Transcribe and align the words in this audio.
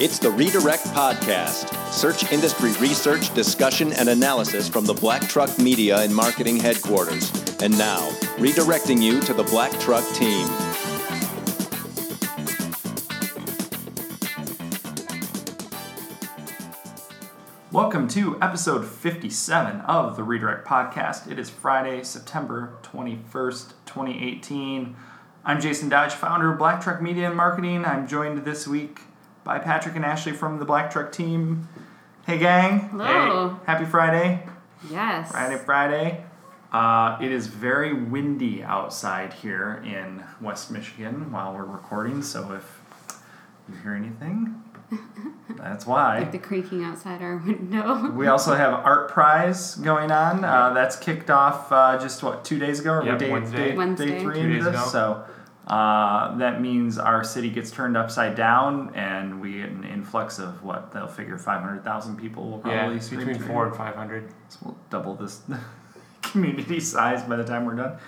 It's 0.00 0.20
the 0.20 0.30
Redirect 0.30 0.84
Podcast. 0.84 1.74
Search 1.92 2.30
industry 2.30 2.70
research, 2.74 3.34
discussion, 3.34 3.92
and 3.94 4.08
analysis 4.08 4.68
from 4.68 4.84
the 4.84 4.94
Black 4.94 5.22
Truck 5.22 5.58
Media 5.58 5.98
and 6.02 6.14
Marketing 6.14 6.56
Headquarters. 6.56 7.32
And 7.60 7.76
now, 7.76 8.08
redirecting 8.36 9.02
you 9.02 9.20
to 9.22 9.34
the 9.34 9.42
Black 9.42 9.72
Truck 9.80 10.04
team. 10.14 10.46
Welcome 17.72 18.06
to 18.10 18.40
episode 18.40 18.86
57 18.86 19.80
of 19.80 20.14
the 20.14 20.22
Redirect 20.22 20.64
Podcast. 20.64 21.28
It 21.28 21.40
is 21.40 21.50
Friday, 21.50 22.04
September 22.04 22.78
21st, 22.84 23.72
2018. 23.86 24.94
I'm 25.44 25.60
Jason 25.60 25.88
Dodge, 25.88 26.12
founder 26.12 26.52
of 26.52 26.58
Black 26.58 26.80
Truck 26.80 27.02
Media 27.02 27.26
and 27.26 27.36
Marketing. 27.36 27.84
I'm 27.84 28.06
joined 28.06 28.44
this 28.44 28.68
week 28.68 29.00
by 29.48 29.58
Patrick 29.58 29.96
and 29.96 30.04
Ashley 30.04 30.32
from 30.32 30.58
the 30.58 30.66
Black 30.66 30.90
Truck 30.90 31.10
team. 31.10 31.66
Hey, 32.26 32.36
gang. 32.38 32.80
Hello. 32.90 33.48
Hey, 33.48 33.56
happy 33.64 33.86
Friday. 33.86 34.42
Yes. 34.90 35.30
Friday, 35.30 35.56
Friday. 35.56 36.22
Uh, 36.70 37.16
it 37.22 37.32
is 37.32 37.46
very 37.46 37.94
windy 37.94 38.62
outside 38.62 39.32
here 39.32 39.82
in 39.86 40.22
West 40.42 40.70
Michigan 40.70 41.32
while 41.32 41.54
we're 41.54 41.64
recording, 41.64 42.22
so 42.22 42.52
if 42.52 42.82
you 43.70 43.74
hear 43.76 43.94
anything, 43.94 44.62
that's 45.56 45.86
why. 45.86 46.18
Like 46.18 46.32
the 46.32 46.38
creaking 46.38 46.84
outside 46.84 47.22
our 47.22 47.38
window. 47.38 48.10
We 48.10 48.26
also 48.26 48.54
have 48.54 48.84
ArtPrize 48.84 49.82
going 49.82 50.12
on. 50.12 50.44
Uh, 50.44 50.74
that's 50.74 50.96
kicked 50.96 51.30
off 51.30 51.72
uh, 51.72 51.96
just 51.98 52.22
what 52.22 52.44
two 52.44 52.58
days 52.58 52.80
ago, 52.80 52.96
or 52.96 53.02
Yep, 53.06 53.18
day, 53.18 53.30
Wednesday. 53.32 53.70
day, 53.70 53.76
Wednesday. 53.78 54.06
day 54.10 54.20
three 54.20 54.34
Two 54.34 54.40
into 54.42 54.54
days 54.56 54.64
this. 54.66 54.74
ago. 54.74 54.84
So 54.90 55.24
uh, 55.68 56.34
that 56.38 56.62
means 56.62 56.98
our 56.98 57.22
city 57.22 57.50
gets 57.50 57.70
turned 57.70 57.94
upside 57.94 58.34
down, 58.34 58.94
and 58.94 59.38
we 59.38 59.52
get 59.58 59.68
an 59.68 59.84
influx 59.84 60.38
of 60.38 60.64
what 60.64 60.92
they'll 60.92 61.06
figure 61.06 61.36
five 61.36 61.62
hundred 61.62 61.84
thousand 61.84 62.16
people 62.16 62.50
will 62.50 62.58
probably 62.58 62.94
Yeah, 62.94 63.00
stream 63.00 63.26
between 63.26 63.46
four 63.46 63.66
and 63.66 63.76
five 63.76 63.94
hundred. 63.94 64.32
So 64.48 64.58
we'll 64.64 64.78
double 64.88 65.14
this 65.14 65.42
community 66.22 66.80
size 66.80 67.22
by 67.22 67.36
the 67.36 67.44
time 67.44 67.66
we're 67.66 67.76
done. 67.76 67.98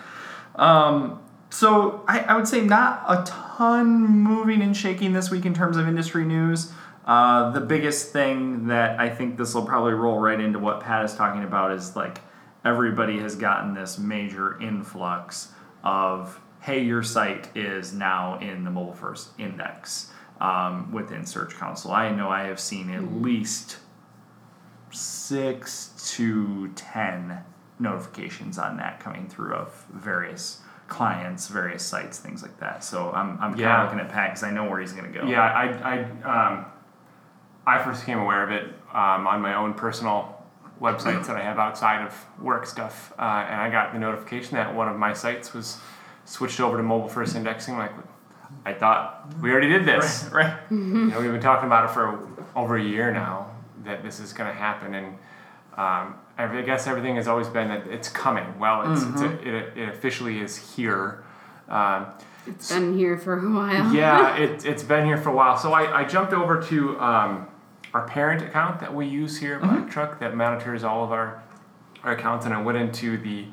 Um, 0.55 1.23
so 1.51 2.03
I, 2.09 2.21
I 2.21 2.37
would 2.37 2.49
say 2.49 2.63
not 2.63 3.05
a 3.07 3.25
ton 3.27 4.09
moving 4.09 4.63
and 4.63 4.75
shaking 4.75 5.13
this 5.13 5.31
week 5.31 5.45
in 5.45 5.53
terms 5.53 5.77
of 5.77 5.87
industry 5.87 6.25
news. 6.25 6.73
Uh, 7.05 7.51
the 7.51 7.61
biggest 7.61 8.13
thing 8.13 8.69
that 8.69 8.99
I 8.99 9.11
think 9.11 9.37
this 9.37 9.55
will 9.55 9.67
probably 9.67 9.93
roll 9.93 10.19
right 10.19 10.41
into 10.41 10.59
what 10.59 10.81
Pat 10.81 11.05
is 11.05 11.15
talking 11.15 11.45
about 11.45 11.73
is 11.73 11.95
like 11.95 12.21
everybody 12.65 13.19
has 13.19 13.37
gotten 13.37 13.75
this 13.75 13.99
major 13.99 14.59
influx 14.63 15.49
of 15.83 16.41
hey, 16.61 16.83
your 16.83 17.03
site 17.03 17.49
is 17.57 17.93
now 17.93 18.39
in 18.39 18.65
the 18.65 18.71
mobile 18.71 18.93
first 18.95 19.31
index 19.39 20.13
um, 20.41 20.93
within 20.93 21.25
Search 21.27 21.55
Console. 21.57 21.93
I 21.93 22.11
know 22.11 22.29
I 22.29 22.43
have 22.45 22.61
seen 22.61 22.91
at 22.91 23.03
least 23.23 23.79
six 24.91 25.93
to 26.17 26.69
ten 26.75 27.39
notifications 27.79 28.59
on 28.59 28.77
that 28.77 29.01
coming 29.01 29.27
through 29.29 29.55
of 29.55 29.87
various 29.93 30.61
clients, 30.89 31.49
various 31.49 31.85
sites, 31.85 32.19
things 32.19 32.43
like 32.43 32.59
that. 32.59 32.83
So 32.85 33.11
I'm, 33.13 33.31
I'm 33.41 33.51
kind 33.53 33.61
Yeah. 33.61 33.83
of 33.83 33.85
looking 33.93 34.01
at 34.05 34.13
Pat 34.13 34.31
because 34.31 34.43
I 34.43 34.51
know 34.51 34.69
where 34.69 34.81
he's 34.81 34.93
going 34.93 35.11
to 35.11 35.19
go. 35.19 35.27
Yeah, 35.27 35.43
I, 35.43 36.05
I, 36.25 36.49
um, 36.49 36.67
I 37.67 37.83
first 37.83 38.01
became 38.01 38.19
aware 38.19 38.43
of 38.43 38.51
it 38.51 38.65
um, 38.93 39.27
on 39.27 39.41
my 39.41 39.55
own 39.55 39.73
personal 39.75 40.37
websites 40.81 41.27
that 41.27 41.37
I 41.37 41.43
have 41.43 41.59
outside 41.59 42.05
of 42.05 42.15
work 42.41 42.67
stuff, 42.67 43.13
uh, 43.19 43.23
and 43.23 43.61
I 43.61 43.71
got 43.71 43.93
the 43.93 43.99
notification 43.99 44.57
that 44.57 44.75
one 44.75 44.89
of 44.89 44.97
my 44.97 45.13
sites 45.13 45.53
was 45.55 45.79
switched 46.31 46.61
over 46.61 46.77
to 46.77 46.83
mobile 46.83 47.09
first 47.09 47.35
indexing. 47.35 47.77
Like, 47.77 47.91
I 48.65 48.73
thought 48.73 49.35
we 49.43 49.51
already 49.51 49.69
did 49.69 49.85
this. 49.85 50.29
Right. 50.33 50.57
You 50.71 50.77
know, 50.77 51.21
we've 51.21 51.33
been 51.33 51.41
talking 51.41 51.67
about 51.67 51.87
it 51.91 51.93
for 51.93 52.29
over 52.55 52.77
a 52.77 52.83
year 52.83 53.13
now 53.13 53.51
that 53.85 54.03
this 54.05 54.21
is 54.21 54.33
going 54.33 54.49
to 54.49 54.57
happen, 54.57 54.95
and 54.95 55.07
um, 55.77 56.15
I 56.39 56.45
I 56.59 56.63
guess 56.63 56.87
everything 56.87 57.17
has 57.17 57.27
always 57.27 57.49
been 57.49 57.69
that 57.69 57.87
it's 57.89 58.09
coming. 58.09 58.59
Well, 58.61 58.93
it's, 58.93 59.03
it's 59.03 59.21
a, 59.23 59.49
it, 59.49 59.77
it 59.77 59.89
officially 59.89 60.39
is 60.41 60.57
here. 60.77 61.25
Um, 61.69 62.07
It's 62.47 62.71
been 62.73 62.97
here 62.97 63.19
for 63.19 63.35
a 63.39 63.51
while. 63.51 63.93
yeah, 63.95 64.37
it, 64.45 64.65
it's 64.65 64.83
been 64.85 65.07
here 65.07 65.17
for 65.17 65.31
a 65.31 65.35
while. 65.35 65.57
So 65.59 65.73
I, 65.73 66.03
I 66.03 66.05
jumped 66.05 66.33
over 66.33 66.63
to 66.63 67.01
um, 67.01 67.49
our 67.93 68.07
parent 68.07 68.43
account 68.43 68.79
that 68.81 68.95
we 68.95 69.07
use 69.07 69.39
here 69.39 69.55
at 69.57 69.63
Black 69.63 69.91
Truck 69.91 70.21
that 70.21 70.37
monitors 70.37 70.85
all 70.85 71.03
of 71.03 71.11
our, 71.13 71.43
our 72.05 72.13
accounts, 72.13 72.45
and 72.47 72.55
I 72.55 72.63
went 72.63 72.79
into 72.79 73.17
the 73.19 73.47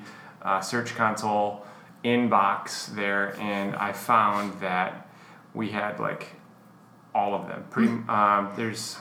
uh, 0.44 0.62
Search 0.62 0.96
Console 0.96 1.66
inbox 2.04 2.88
there, 2.96 3.36
and 3.40 3.76
I 3.76 3.94
found 3.94 4.60
that 4.62 5.10
we 5.54 5.70
had 5.70 6.00
like 6.00 6.28
all 7.14 7.34
of 7.34 7.48
them. 7.48 7.66
Pretty, 7.70 7.90
um, 8.10 8.52
there's 8.56 8.98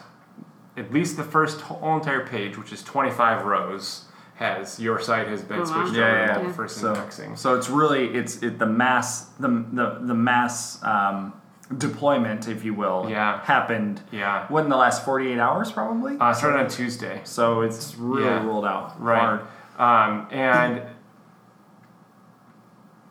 at 0.77 0.93
least 0.93 1.17
the 1.17 1.25
first 1.25 1.61
whole 1.63 1.97
entire 1.97 2.27
page, 2.27 2.57
which 2.59 2.73
is 2.73 2.83
25 2.83 3.45
rows, 3.47 4.05
has 4.37 4.79
your 4.79 4.99
site 5.01 5.29
has 5.29 5.43
been 5.43 5.59
Oh, 5.61 5.63
wow. 5.63 5.67
switched 5.85 5.97
Yeah, 5.97 6.05
over 6.05 6.17
yeah, 6.19 6.27
to 6.27 6.33
yeah. 6.33 6.39
mobile 6.39 6.53
first 6.53 6.77
So, 6.79 6.89
indexing. 6.91 7.37
so 7.37 7.55
it's 7.55 7.69
really 7.71 8.09
it's 8.15 8.43
it, 8.43 8.59
the 8.59 8.67
mass 8.67 9.27
the 9.41 9.49
the, 9.73 9.99
the 10.03 10.15
mass 10.15 10.83
um, 10.85 11.33
deployment, 11.79 12.47
if 12.49 12.65
you 12.65 12.75
will, 12.75 13.07
Yeah. 13.09 13.43
happened. 13.45 14.01
Yeah. 14.13 14.47
What 14.49 14.65
in 14.65 14.71
the 14.71 14.77
last 14.77 15.05
48 15.05 15.39
hours, 15.39 15.73
probably. 15.73 16.17
Uh, 16.21 16.33
started 16.33 16.61
on 16.61 16.69
Tuesday. 16.69 17.21
so 17.25 17.63
it's 17.63 17.97
really 17.97 18.25
Yeah. 18.25 18.45
rolled 18.47 18.65
out 18.67 19.01
Right. 19.03 19.19
hard. 19.21 19.41
Um, 19.79 20.27
and 20.31 20.83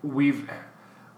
we've 0.05 0.49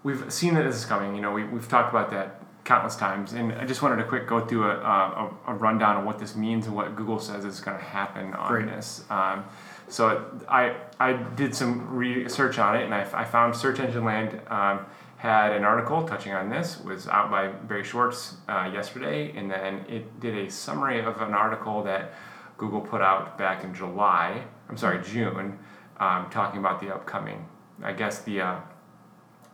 we've 0.02 0.32
seen 0.32 0.54
that 0.54 0.64
this 0.64 0.76
is 0.76 0.84
coming. 0.84 1.14
You 1.14 1.22
know, 1.22 1.32
we, 1.32 1.44
we've 1.44 1.68
talked 1.68 1.90
about 1.90 2.10
that 2.10 2.42
countless 2.64 2.96
times, 2.96 3.32
and 3.32 3.52
I 3.52 3.64
just 3.64 3.82
wanted 3.82 3.96
to 3.96 4.04
quick 4.04 4.26
go 4.26 4.44
through 4.44 4.64
a, 4.64 4.76
a, 4.76 5.34
a 5.48 5.54
rundown 5.54 5.96
of 5.96 6.04
what 6.04 6.18
this 6.18 6.36
means 6.36 6.66
and 6.66 6.76
what 6.76 6.94
Google 6.96 7.18
says 7.18 7.44
is 7.44 7.60
going 7.60 7.78
to 7.78 7.82
happen 7.82 8.34
on 8.34 8.48
Great. 8.48 8.66
this. 8.66 9.04
Um, 9.10 9.44
so 9.88 10.24
I 10.48 10.76
I 11.00 11.14
did 11.14 11.54
some 11.54 11.88
research 11.94 12.58
on 12.58 12.76
it, 12.76 12.84
and 12.84 12.94
I, 12.94 13.08
I 13.12 13.24
found 13.24 13.56
Search 13.56 13.80
Engine 13.80 14.04
Land 14.04 14.40
um, 14.48 14.86
had 15.16 15.52
an 15.52 15.64
article 15.64 16.06
touching 16.06 16.32
on 16.32 16.48
this. 16.50 16.80
Was 16.80 17.08
out 17.08 17.30
by 17.30 17.48
Barry 17.48 17.84
Schwartz 17.84 18.34
uh, 18.48 18.70
yesterday, 18.72 19.32
and 19.36 19.50
then 19.50 19.84
it 19.88 20.20
did 20.20 20.36
a 20.36 20.50
summary 20.50 21.00
of 21.00 21.20
an 21.20 21.34
article 21.34 21.82
that 21.84 22.12
Google 22.58 22.80
put 22.80 23.00
out 23.00 23.38
back 23.38 23.64
in 23.64 23.72
July. 23.74 24.44
I'm 24.68 24.76
sorry, 24.76 25.02
June, 25.02 25.58
um, 25.98 26.28
talking 26.30 26.60
about 26.60 26.80
the 26.80 26.94
upcoming. 26.94 27.46
I 27.82 27.92
guess 27.92 28.20
the 28.20 28.42
uh, 28.42 28.60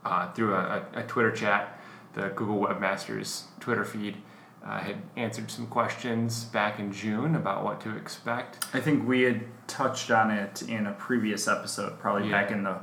uh, 0.05 0.31
through 0.33 0.55
a, 0.55 0.85
a, 0.95 1.03
Twitter 1.05 1.31
chat, 1.31 1.81
the 2.15 2.29
Google 2.37 2.59
Webmasters 2.59 3.45
Twitter 3.61 3.85
feed 3.85 4.17
uh, 4.65 4.79
had 4.79 4.97
answered 5.17 5.51
some 5.51 5.67
questions 5.67 6.45
back 6.45 6.79
in 6.79 6.93
June 6.93 7.35
about 7.35 7.65
what 7.65 7.81
to 7.83 7.97
expect. 7.97 8.67
I 8.73 8.81
think 8.81 9.07
we 9.07 9.23
had 9.23 9.43
touched 9.67 10.11
on 10.11 10.31
it 10.31 10.63
in 10.63 10.87
a 10.87 10.93
previous 10.93 11.49
episode, 11.49 11.99
probably 11.99 12.29
Yeah. 12.29 12.43
back 12.43 12.51
in 12.51 12.63
the 12.65 12.77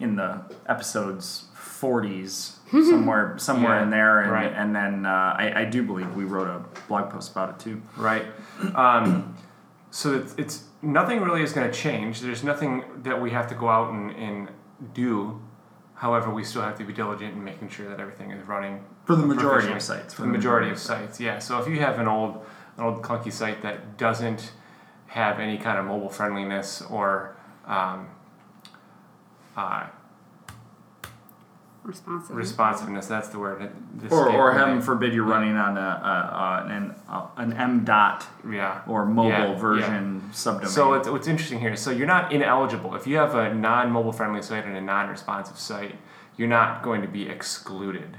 in 0.00 0.14
the 0.14 0.40
episodes 0.68 1.46
40s, 1.56 2.56
somewhere 2.70 3.36
somewhere 3.38 3.76
Yeah, 3.78 3.82
in 3.82 3.90
there, 3.90 4.20
and, 4.20 4.30
right. 4.32 4.52
and 4.54 4.74
then 4.74 5.06
uh, 5.06 5.34
I, 5.36 5.62
I 5.62 5.64
do 5.64 5.82
believe 5.82 6.14
we 6.14 6.24
wrote 6.24 6.48
a 6.48 6.62
blog 6.86 7.10
post 7.10 7.32
about 7.32 7.50
it 7.50 7.58
too. 7.58 7.82
Right. 7.96 8.24
Um, 8.74 9.36
so 9.90 10.14
it's, 10.14 10.34
it's 10.38 10.64
nothing 10.82 11.20
really 11.20 11.42
is 11.42 11.52
going 11.52 11.68
to 11.70 11.76
change. 11.76 12.20
There's 12.20 12.44
nothing 12.44 12.84
that 13.02 13.20
we 13.20 13.30
have 13.30 13.48
to 13.48 13.54
go 13.54 13.68
out 13.68 13.92
and, 13.92 14.10
and 14.12 14.48
do. 14.92 15.40
However, 15.98 16.30
we 16.30 16.44
still 16.44 16.62
have 16.62 16.78
to 16.78 16.84
be 16.84 16.92
diligent 16.92 17.34
in 17.34 17.42
making 17.42 17.70
sure 17.70 17.88
that 17.88 17.98
everything 17.98 18.30
is 18.30 18.46
running 18.46 18.84
For 19.04 19.16
the 19.16 19.26
majority 19.26 19.72
of 19.72 19.82
sites. 19.82 20.14
For 20.14 20.22
the 20.22 20.28
majority 20.28 20.70
of 20.70 20.78
sites, 20.78 21.18
yeah. 21.18 21.40
So 21.40 21.58
if 21.58 21.66
you 21.66 21.80
have 21.80 21.98
an 21.98 22.06
old, 22.06 22.46
an 22.76 22.84
old 22.84 23.02
clunky 23.02 23.32
site 23.32 23.62
that 23.62 23.98
doesn't 23.98 24.52
have 25.08 25.40
any 25.40 25.58
kind 25.58 25.76
of 25.76 25.86
mobile 25.86 26.08
friendliness 26.08 26.82
or 26.82 27.36
um, 27.66 28.06
uh, 29.56 29.88
Responsive. 31.88 32.36
responsiveness, 32.36 33.06
that's 33.06 33.28
the 33.30 33.38
word. 33.38 33.72
This 33.94 34.12
Or, 34.12 34.28
or 34.30 34.52
heaven 34.52 34.76
that- 34.76 34.84
forbid 34.84 35.14
you're 35.14 35.24
running 35.24 35.56
on 35.56 35.76
a, 35.78 35.80
a, 35.80 36.64
a 36.70 36.76
an 36.76 36.94
uh, 37.08 37.26
an 37.38 37.52
M 37.54 37.84
dot 37.84 38.26
yeah. 38.48 38.82
or 38.86 39.06
mobile 39.06 39.30
Yeah, 39.30 39.52
yeah. 39.52 39.58
version 39.58 40.22
subdomain. 40.32 40.68
So 40.68 40.92
it's, 40.94 41.08
what's 41.08 41.26
interesting 41.26 41.60
here, 41.60 41.74
so 41.76 41.90
you're 41.90 42.06
not 42.06 42.30
ineligible. 42.32 42.94
If 42.94 43.06
you 43.06 43.16
have 43.16 43.34
a 43.34 43.54
non-mobile 43.54 44.12
friendly 44.12 44.42
site 44.42 44.66
and 44.66 44.76
a 44.76 44.80
non-responsive 44.82 45.58
site, 45.58 45.96
you're 46.36 46.46
not 46.48 46.82
going 46.82 47.00
to 47.02 47.08
be 47.08 47.28
excluded. 47.28 48.16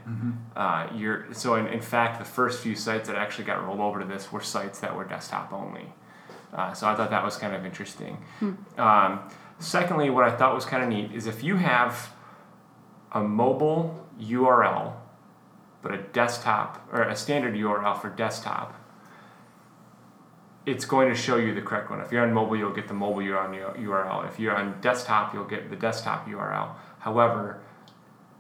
Uh, 0.56 0.88
you're 0.96 1.28
so 1.34 1.56
in, 1.56 1.68
in 1.68 1.80
fact, 1.82 2.18
the 2.20 2.26
first 2.26 2.62
few 2.62 2.76
sites 2.76 3.08
that 3.08 3.16
actually 3.18 3.46
got 3.46 3.64
rolled 3.66 3.80
over 3.80 4.00
to 4.00 4.06
this 4.06 4.32
were 4.32 4.42
sites 4.42 4.80
that 4.80 4.96
were 4.96 5.06
desktop 5.06 5.54
only. 5.54 5.86
Uh, 6.52 6.74
so 6.74 6.88
I 6.88 6.96
thought 6.96 7.12
that 7.12 7.24
was 7.24 7.38
kind 7.38 7.54
of 7.56 7.64
interesting. 7.66 8.18
Um, 8.78 9.20
secondly, 9.60 10.10
what 10.10 10.24
I 10.24 10.32
thought 10.36 10.56
was 10.56 10.66
kind 10.66 10.82
of 10.84 10.90
neat 10.90 11.12
is 11.14 11.28
if 11.28 11.44
you 11.44 11.56
have 11.58 12.12
a 13.12 13.22
mobile 13.22 14.08
URL, 14.22 14.94
but 15.82 15.94
a 15.94 15.98
desktop 15.98 16.88
or 16.92 17.04
a 17.04 17.16
standard 17.16 17.56
URL 17.56 18.00
for 18.00 18.10
desktop, 18.10 18.76
it's 20.66 20.86
going 20.86 21.10
to 21.10 21.16
show 21.16 21.38
you 21.38 21.54
the 21.54 21.62
correct 21.62 21.90
one. 21.90 22.00
If 22.02 22.12
you're 22.12 22.24
on 22.24 22.34
mobile, 22.34 22.56
you'll 22.56 22.74
get 22.74 22.88
the 22.88 22.94
mobile 22.94 23.22
URL. 23.22 24.28
If 24.28 24.40
you're 24.40 24.56
on 24.56 24.80
desktop, 24.82 25.34
you'll 25.34 25.46
get 25.46 25.70
the 25.70 25.76
desktop 25.76 26.28
URL. 26.28 26.76
However, 27.00 27.62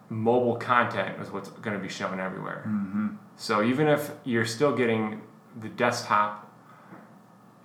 mobile 0.10 0.56
content 0.56 1.19
is 1.22 1.31
what's 1.31 1.50
going 1.50 1.75
to 1.75 1.81
be 1.81 1.89
shown 1.89 2.19
everywhere. 2.19 2.63
Mm-hmm. 2.68 3.07
So 3.38 3.63
even 3.63 3.88
if 3.88 4.12
you're 4.25 4.45
still 4.45 4.75
getting 4.75 5.22
the 5.60 5.69
desktop 5.69 6.51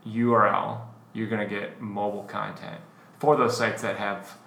URL, 0.06 0.80
you're 1.12 1.28
going 1.28 1.46
to 1.46 1.52
get 1.52 1.80
mobile 1.80 2.24
content 2.24 2.80
for 3.18 3.36
those 3.36 3.56
sites 3.56 3.82
that 3.82 3.96
have 3.96 4.38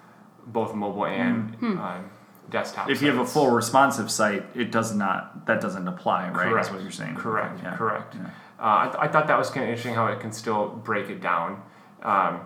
both 0.45 0.73
mobile 0.73 1.05
and 1.05 1.55
um, 1.61 2.09
desktop. 2.49 2.89
If 2.89 3.01
you 3.01 3.09
have 3.09 3.19
a 3.19 3.25
full 3.25 3.49
responsive 3.51 4.09
site, 4.11 4.45
it 4.55 4.71
does 4.71 4.93
not. 4.95 5.45
That 5.47 5.61
doesn't 5.61 5.87
apply, 5.87 6.29
right? 6.29 6.49
Correct. 6.49 6.67
Is 6.67 6.71
what 6.73 6.81
you're 6.81 6.91
saying. 6.91 7.15
Correct. 7.15 7.59
Yeah. 7.63 7.75
Correct. 7.75 8.15
Yeah. 8.15 8.25
Uh, 8.25 8.29
I, 8.59 8.85
th- 8.85 8.95
I 8.99 9.07
thought 9.07 9.27
that 9.27 9.37
was 9.37 9.49
kind 9.49 9.63
of 9.65 9.69
interesting 9.69 9.93
how 9.95 10.07
it 10.07 10.19
can 10.19 10.31
still 10.31 10.67
break 10.69 11.09
it 11.09 11.21
down. 11.21 11.61
Um, 12.03 12.41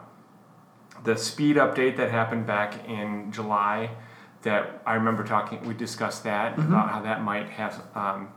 the 1.04 1.16
speed 1.18 1.56
update 1.56 1.98
that 1.98 2.12
happened 2.12 2.46
back 2.46 2.88
in 2.88 3.32
July, 3.32 3.92
that 4.44 4.82
I 4.86 4.96
remember 4.96 5.24
talking, 5.24 5.66
we 5.66 5.74
discussed 5.74 6.24
that 6.26 6.56
Mm-hmm. 6.58 6.74
about 6.74 6.90
how 6.90 7.02
that 7.04 7.22
might 7.24 7.50
have 7.52 7.82
um, 7.96 8.30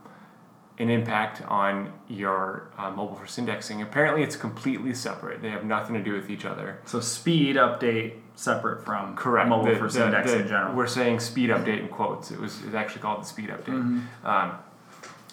an 0.77 0.89
impact 0.89 1.41
on 1.43 1.91
your 2.09 2.69
uh, 2.77 2.91
mobile 2.91 3.15
first 3.15 3.37
indexing. 3.39 3.81
Apparently, 3.81 4.23
it's 4.23 4.35
completely 4.35 4.93
separate. 4.93 5.41
They 5.41 5.49
have 5.49 5.63
nothing 5.63 5.95
to 5.95 6.03
do 6.03 6.13
with 6.13 6.29
each 6.29 6.45
other. 6.45 6.79
So 6.85 6.99
speed 6.99 7.55
update 7.55 8.13
separate 8.35 8.83
from 8.83 9.15
Correct. 9.15 9.47
mobile 9.47 9.71
The- 9.71 9.77
first 9.77 9.95
the- 9.95 10.05
index 10.05 10.31
the- 10.31 10.41
in 10.41 10.47
general. 10.47 10.75
We're 10.75 10.87
saying 10.87 11.19
speed 11.21 11.49
update 11.49 11.79
in 11.79 11.87
quotes. 11.87 12.31
It 12.31 12.39
was 12.39 12.61
it's 12.65 12.75
actually 12.75 13.01
called 13.01 13.21
the 13.21 13.25
speed 13.27 13.49
update. 13.49 13.67
Mm-hmm. 13.81 14.27
Um, 14.27 14.51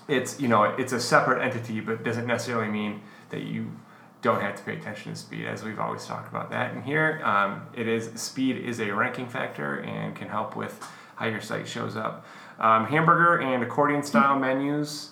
it's 0.08 0.40
you 0.40 0.48
know 0.48 0.64
it's 0.64 0.92
a 0.92 1.00
separate 1.00 1.42
entity, 1.42 1.80
but 1.80 2.04
doesn't 2.04 2.26
necessarily 2.26 2.68
mean 2.68 3.00
that 3.30 3.42
you 3.42 3.72
don't 4.20 4.40
have 4.40 4.54
to 4.54 4.62
pay 4.62 4.76
attention 4.76 5.12
to 5.12 5.18
speed, 5.18 5.46
as 5.46 5.64
we've 5.64 5.80
always 5.80 6.04
talked 6.06 6.28
about 6.28 6.50
that. 6.50 6.72
And 6.72 6.84
here, 6.84 7.20
um, 7.24 7.62
it 7.74 7.88
is 7.88 8.10
speed 8.20 8.56
is 8.56 8.78
a 8.80 8.90
ranking 8.92 9.26
factor 9.26 9.78
and 9.80 10.14
can 10.14 10.28
help 10.28 10.54
with 10.54 10.80
how 11.16 11.26
your 11.26 11.40
site 11.40 11.66
shows 11.66 11.96
up. 11.96 12.24
Um, 12.60 12.86
hamburger 12.86 13.40
and 13.40 13.64
accordion 13.64 14.04
style 14.04 14.38
menus 14.38 15.11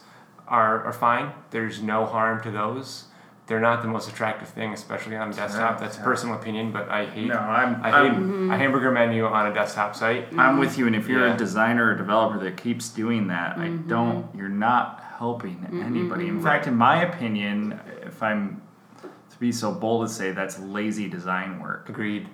are, 0.50 0.84
are 0.84 0.92
fine. 0.92 1.32
There's 1.50 1.80
no 1.80 2.04
harm 2.04 2.42
to 2.42 2.50
those. 2.50 3.04
They're 3.46 3.60
not 3.60 3.82
the 3.82 3.88
most 3.88 4.08
attractive 4.08 4.48
thing, 4.48 4.72
especially 4.72 5.16
on 5.16 5.30
a 5.30 5.32
desktop. 5.32 5.80
That's 5.80 5.98
a 5.98 6.00
personal 6.02 6.36
opinion, 6.36 6.70
but 6.70 6.88
I 6.88 7.06
hate 7.06 7.26
No, 7.26 7.34
I'm- 7.34 7.80
I 7.82 7.90
hate 7.90 8.12
I'm- 8.12 8.50
a 8.50 8.56
hamburger 8.56 8.92
menu 8.92 9.26
on 9.26 9.46
a 9.46 9.54
desktop 9.54 9.96
site. 9.96 10.28
I'm 10.38 10.58
with 10.58 10.78
you, 10.78 10.86
and 10.86 10.94
if 10.94 11.08
you're 11.08 11.26
Yeah. 11.26 11.34
a 11.34 11.36
designer 11.36 11.86
or 11.86 11.94
developer 11.96 12.38
that 12.38 12.56
keeps 12.56 12.88
doing 12.90 13.26
that, 13.28 13.58
I 13.58 13.66
mm-hmm. 13.66 13.88
don't. 13.88 14.26
You're 14.36 14.48
not 14.48 15.02
helping 15.18 15.66
anybody. 15.72 16.28
In 16.28 16.40
fact, 16.40 16.66
in 16.66 16.76
my 16.76 17.02
opinion, 17.02 17.80
if 18.02 18.22
I'm 18.22 18.62
to 19.02 19.38
be 19.40 19.50
so 19.50 19.72
bold 19.72 20.06
to 20.06 20.12
say 20.12 20.32
that's 20.32 20.58
lazy 20.60 21.08
design 21.08 21.60
work. 21.60 21.88
Agreed. 21.88 22.28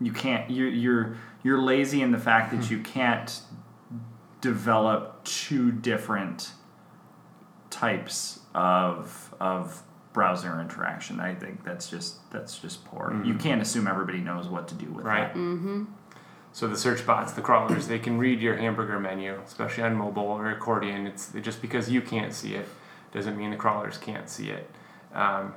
You 0.00 0.12
can't. 0.12 0.48
You're 0.50 0.68
you're 0.68 1.16
you're 1.42 1.60
lazy 1.60 2.02
in 2.02 2.12
the 2.12 2.18
fact 2.18 2.52
that 2.52 2.64
hmm. 2.64 2.72
you 2.72 2.80
can't 2.80 3.40
develop 4.40 5.24
two 5.24 5.72
different 5.72 6.52
types 7.72 8.38
of 8.54 9.34
of 9.40 9.82
browser 10.12 10.60
interaction. 10.60 11.18
I 11.20 11.34
think 11.34 11.64
that's 11.64 11.88
just 11.90 12.30
that's 12.30 12.58
just 12.58 12.84
poor. 12.84 13.20
You 13.24 13.34
can't 13.34 13.62
assume 13.62 13.86
everybody 13.88 14.18
knows 14.18 14.46
what 14.46 14.68
to 14.68 14.74
do 14.74 14.86
with 14.92 15.04
Right. 15.06 15.32
that. 15.34 15.86
So 16.54 16.68
the 16.68 16.76
search 16.76 17.06
bots, 17.06 17.32
the 17.32 17.40
crawlers, 17.40 17.88
they 17.88 17.98
can 17.98 18.18
read 18.18 18.40
your 18.42 18.56
hamburger 18.56 19.00
menu, 19.00 19.40
especially 19.46 19.84
on 19.84 19.94
mobile 19.96 20.24
or 20.24 20.50
accordion. 20.50 21.06
It's 21.06 21.32
just 21.40 21.62
because 21.62 21.88
you 21.90 22.02
can't 22.02 22.34
see 22.34 22.54
it 22.54 22.68
doesn't 23.12 23.38
mean 23.38 23.50
the 23.50 23.56
crawlers 23.56 23.96
can't 23.96 24.28
see 24.28 24.50
it. 24.50 24.70
Um, 25.14 25.54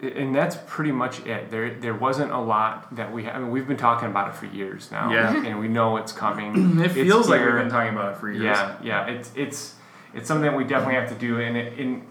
and 0.00 0.34
that's 0.34 0.56
pretty 0.66 0.90
much 0.92 1.24
it. 1.24 1.50
There, 1.50 1.72
there 1.74 1.94
wasn't 1.94 2.32
a 2.32 2.38
lot 2.40 2.94
that 2.96 3.12
we. 3.12 3.28
I 3.28 3.38
mean, 3.38 3.50
we've 3.50 3.66
been 3.68 3.76
talking 3.76 4.08
about 4.08 4.28
it 4.28 4.34
for 4.34 4.46
years 4.46 4.90
now. 4.90 5.10
Yeah. 5.12 5.46
and 5.46 5.58
we 5.60 5.68
know 5.68 5.96
it's 5.96 6.12
coming. 6.12 6.78
It 6.80 6.86
It's 6.86 6.94
feels 6.94 7.28
like 7.28 7.40
we've 7.44 7.54
been 7.54 7.70
talking 7.70 7.94
about 7.94 8.12
it 8.14 8.18
for 8.18 8.28
years. 8.30 8.42
Yeah, 8.42 8.76
yeah. 8.82 9.06
It's 9.06 9.30
it's 9.36 9.76
it's 10.14 10.28
something 10.28 10.44
that 10.50 10.56
we 10.56 10.64
definitely 10.64 10.94
have 10.94 11.08
to 11.10 11.14
do, 11.16 11.40
and 11.40 11.56
it, 11.56 11.78
in 11.78 12.06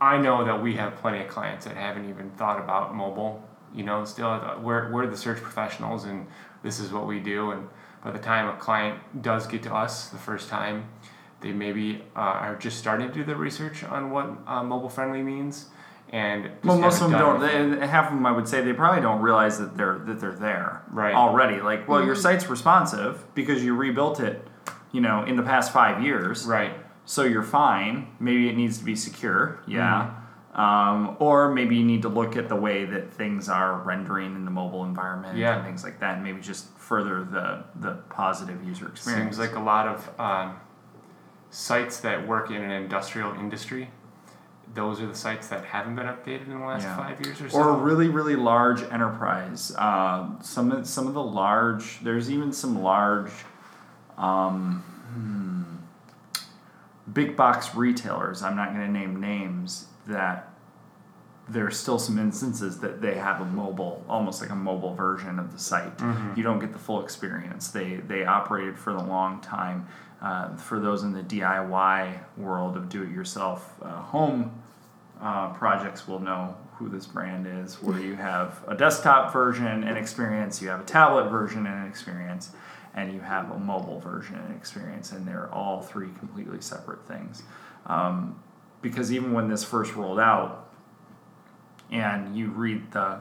I 0.00 0.18
know 0.18 0.44
that 0.44 0.62
we 0.62 0.74
have 0.76 0.96
plenty 0.96 1.20
of 1.20 1.28
clients 1.28 1.64
that 1.64 1.76
haven't 1.76 2.08
even 2.08 2.30
thought 2.32 2.58
about 2.58 2.94
mobile. 2.94 3.42
You 3.74 3.84
know, 3.84 4.04
still 4.04 4.40
we're 4.62 4.90
we're 4.92 5.06
the 5.06 5.16
search 5.16 5.42
professionals, 5.42 6.04
and 6.04 6.26
this 6.62 6.78
is 6.80 6.92
what 6.92 7.06
we 7.06 7.20
do. 7.20 7.50
And 7.50 7.68
by 8.04 8.10
the 8.10 8.18
time 8.18 8.48
a 8.48 8.56
client 8.58 9.22
does 9.22 9.46
get 9.46 9.62
to 9.64 9.74
us 9.74 10.08
the 10.08 10.18
first 10.18 10.48
time, 10.48 10.88
they 11.40 11.52
maybe 11.52 12.02
uh, 12.14 12.20
are 12.20 12.56
just 12.56 12.78
starting 12.78 13.08
to 13.08 13.14
do 13.14 13.24
the 13.24 13.36
research 13.36 13.84
on 13.84 14.10
what 14.10 14.30
uh, 14.46 14.62
mobile 14.62 14.88
friendly 14.88 15.22
means. 15.22 15.66
And 16.10 16.50
Well, 16.62 16.78
most 16.78 17.02
of 17.02 17.10
them 17.10 17.18
don't. 17.18 17.40
They, 17.80 17.86
half 17.86 18.06
of 18.06 18.12
them, 18.12 18.24
I 18.26 18.32
would 18.32 18.46
say, 18.46 18.60
they 18.62 18.72
probably 18.72 19.02
don't 19.02 19.20
realize 19.20 19.58
that 19.58 19.76
they're 19.76 19.98
that 20.06 20.20
they're 20.20 20.32
there 20.32 20.82
Right. 20.90 21.14
already. 21.14 21.60
Like, 21.60 21.88
well, 21.88 22.04
your 22.04 22.14
site's 22.14 22.48
responsive 22.48 23.24
because 23.34 23.64
you 23.64 23.74
rebuilt 23.74 24.20
it, 24.20 24.46
you 24.92 25.00
know, 25.00 25.24
in 25.24 25.36
the 25.36 25.42
past 25.42 25.72
five 25.72 26.02
years. 26.02 26.46
Right. 26.46 26.72
So 27.06 27.22
you're 27.22 27.42
fine. 27.42 28.08
Maybe 28.20 28.48
it 28.48 28.56
needs 28.56 28.78
to 28.78 28.84
be 28.84 28.94
secure. 28.96 29.60
Yeah. 29.66 30.10
Um, 30.54 31.16
or 31.20 31.52
maybe 31.52 31.76
you 31.76 31.84
need 31.84 32.02
to 32.02 32.08
look 32.08 32.36
at 32.36 32.48
the 32.48 32.56
way 32.56 32.84
that 32.86 33.12
things 33.12 33.48
are 33.48 33.80
rendering 33.82 34.34
in 34.34 34.44
the 34.44 34.50
mobile 34.50 34.84
environment 34.84 35.36
Yeah. 35.38 35.56
and 35.56 35.64
things 35.64 35.84
like 35.84 36.00
that, 36.00 36.14
and 36.14 36.24
maybe 36.24 36.40
just 36.40 36.66
further 36.78 37.24
the 37.24 37.64
the 37.78 37.92
positive 38.10 38.64
user 38.64 38.88
experience. 38.88 39.36
Seems 39.36 39.38
like 39.38 39.56
a 39.56 39.62
lot 39.62 39.86
of 39.86 40.20
um, 40.20 40.56
sites 41.50 42.00
that 42.00 42.26
work 42.26 42.50
in 42.50 42.56
an 42.62 42.70
industrial 42.70 43.34
industry. 43.34 43.90
Those 44.74 45.00
are 45.00 45.06
the 45.06 45.14
sites 45.14 45.48
that 45.48 45.64
haven't 45.64 45.94
been 45.94 46.06
updated 46.06 46.46
in 46.46 46.58
the 46.58 46.66
last 46.66 46.82
Yeah. 46.84 46.96
five 46.96 47.20
years 47.24 47.40
or 47.40 47.48
so. 47.50 47.58
or 47.58 47.76
really 47.76 48.08
really 48.08 48.34
large 48.36 48.82
enterprise. 48.82 49.72
Uh, 49.76 50.40
some 50.40 50.72
of 50.72 50.86
some 50.88 51.06
of 51.06 51.12
the 51.14 51.22
large 51.22 52.00
there's 52.02 52.30
even 52.30 52.50
some 52.52 52.82
large, 52.82 53.30
um, 54.16 54.82
hmm, 55.14 55.45
big 57.16 57.34
box 57.34 57.74
retailers. 57.74 58.42
I'm 58.42 58.54
not 58.54 58.74
going 58.74 58.86
to 58.86 58.92
name 58.92 59.18
names 59.20 59.86
that. 60.06 60.52
There's 61.48 61.76
still 61.78 62.00
some 62.00 62.18
instances 62.18 62.80
that 62.80 63.00
they 63.00 63.14
have 63.14 63.40
a 63.40 63.44
mobile, 63.44 64.04
almost 64.08 64.40
like 64.40 64.50
a 64.50 64.56
mobile 64.56 64.94
version 64.94 65.38
of 65.38 65.52
the 65.52 65.60
site. 65.60 65.92
You 66.36 66.42
don't 66.42 66.58
get 66.58 66.72
the 66.72 66.78
full 66.78 67.00
experience. 67.04 67.68
They 67.68 67.98
they 67.98 68.24
operated 68.24 68.76
for 68.76 68.92
the 68.92 69.02
long 69.02 69.40
time. 69.40 69.86
Uh, 70.20 70.56
for 70.56 70.80
those 70.80 71.04
in 71.04 71.12
the 71.12 71.22
DIY 71.22 72.18
world 72.36 72.76
of 72.76 72.88
do-it-yourself 72.88 73.76
uh, 73.80 74.00
home 74.02 74.50
uh, 75.20 75.52
projects 75.52 76.08
will 76.08 76.18
know 76.18 76.56
who 76.78 76.88
this 76.88 77.06
brand 77.06 77.46
is, 77.46 77.80
where 77.82 78.00
you 78.00 78.16
have 78.16 78.62
a 78.66 78.74
desktop 78.74 79.32
version 79.32 79.84
and 79.84 79.96
experience, 79.96 80.60
you 80.60 80.68
have 80.68 80.80
a 80.80 80.84
tablet 80.84 81.30
version 81.30 81.66
and 81.66 81.86
experience, 81.88 82.50
and 82.96 83.12
you 83.12 83.20
have 83.20 83.50
a 83.50 83.58
mobile 83.58 84.00
version 84.00 84.36
and 84.36 84.56
experience, 84.56 85.12
and 85.12 85.26
they're 85.26 85.52
all 85.52 85.82
three 85.82 86.08
completely 86.18 86.60
separate 86.60 87.06
things. 87.06 87.42
Um, 87.86 88.40
because 88.82 89.12
even 89.12 89.32
when 89.32 89.48
this 89.48 89.62
first 89.62 89.94
rolled 89.94 90.18
out, 90.18 90.70
and 91.92 92.36
you 92.36 92.48
read 92.50 92.90
the 92.90 93.20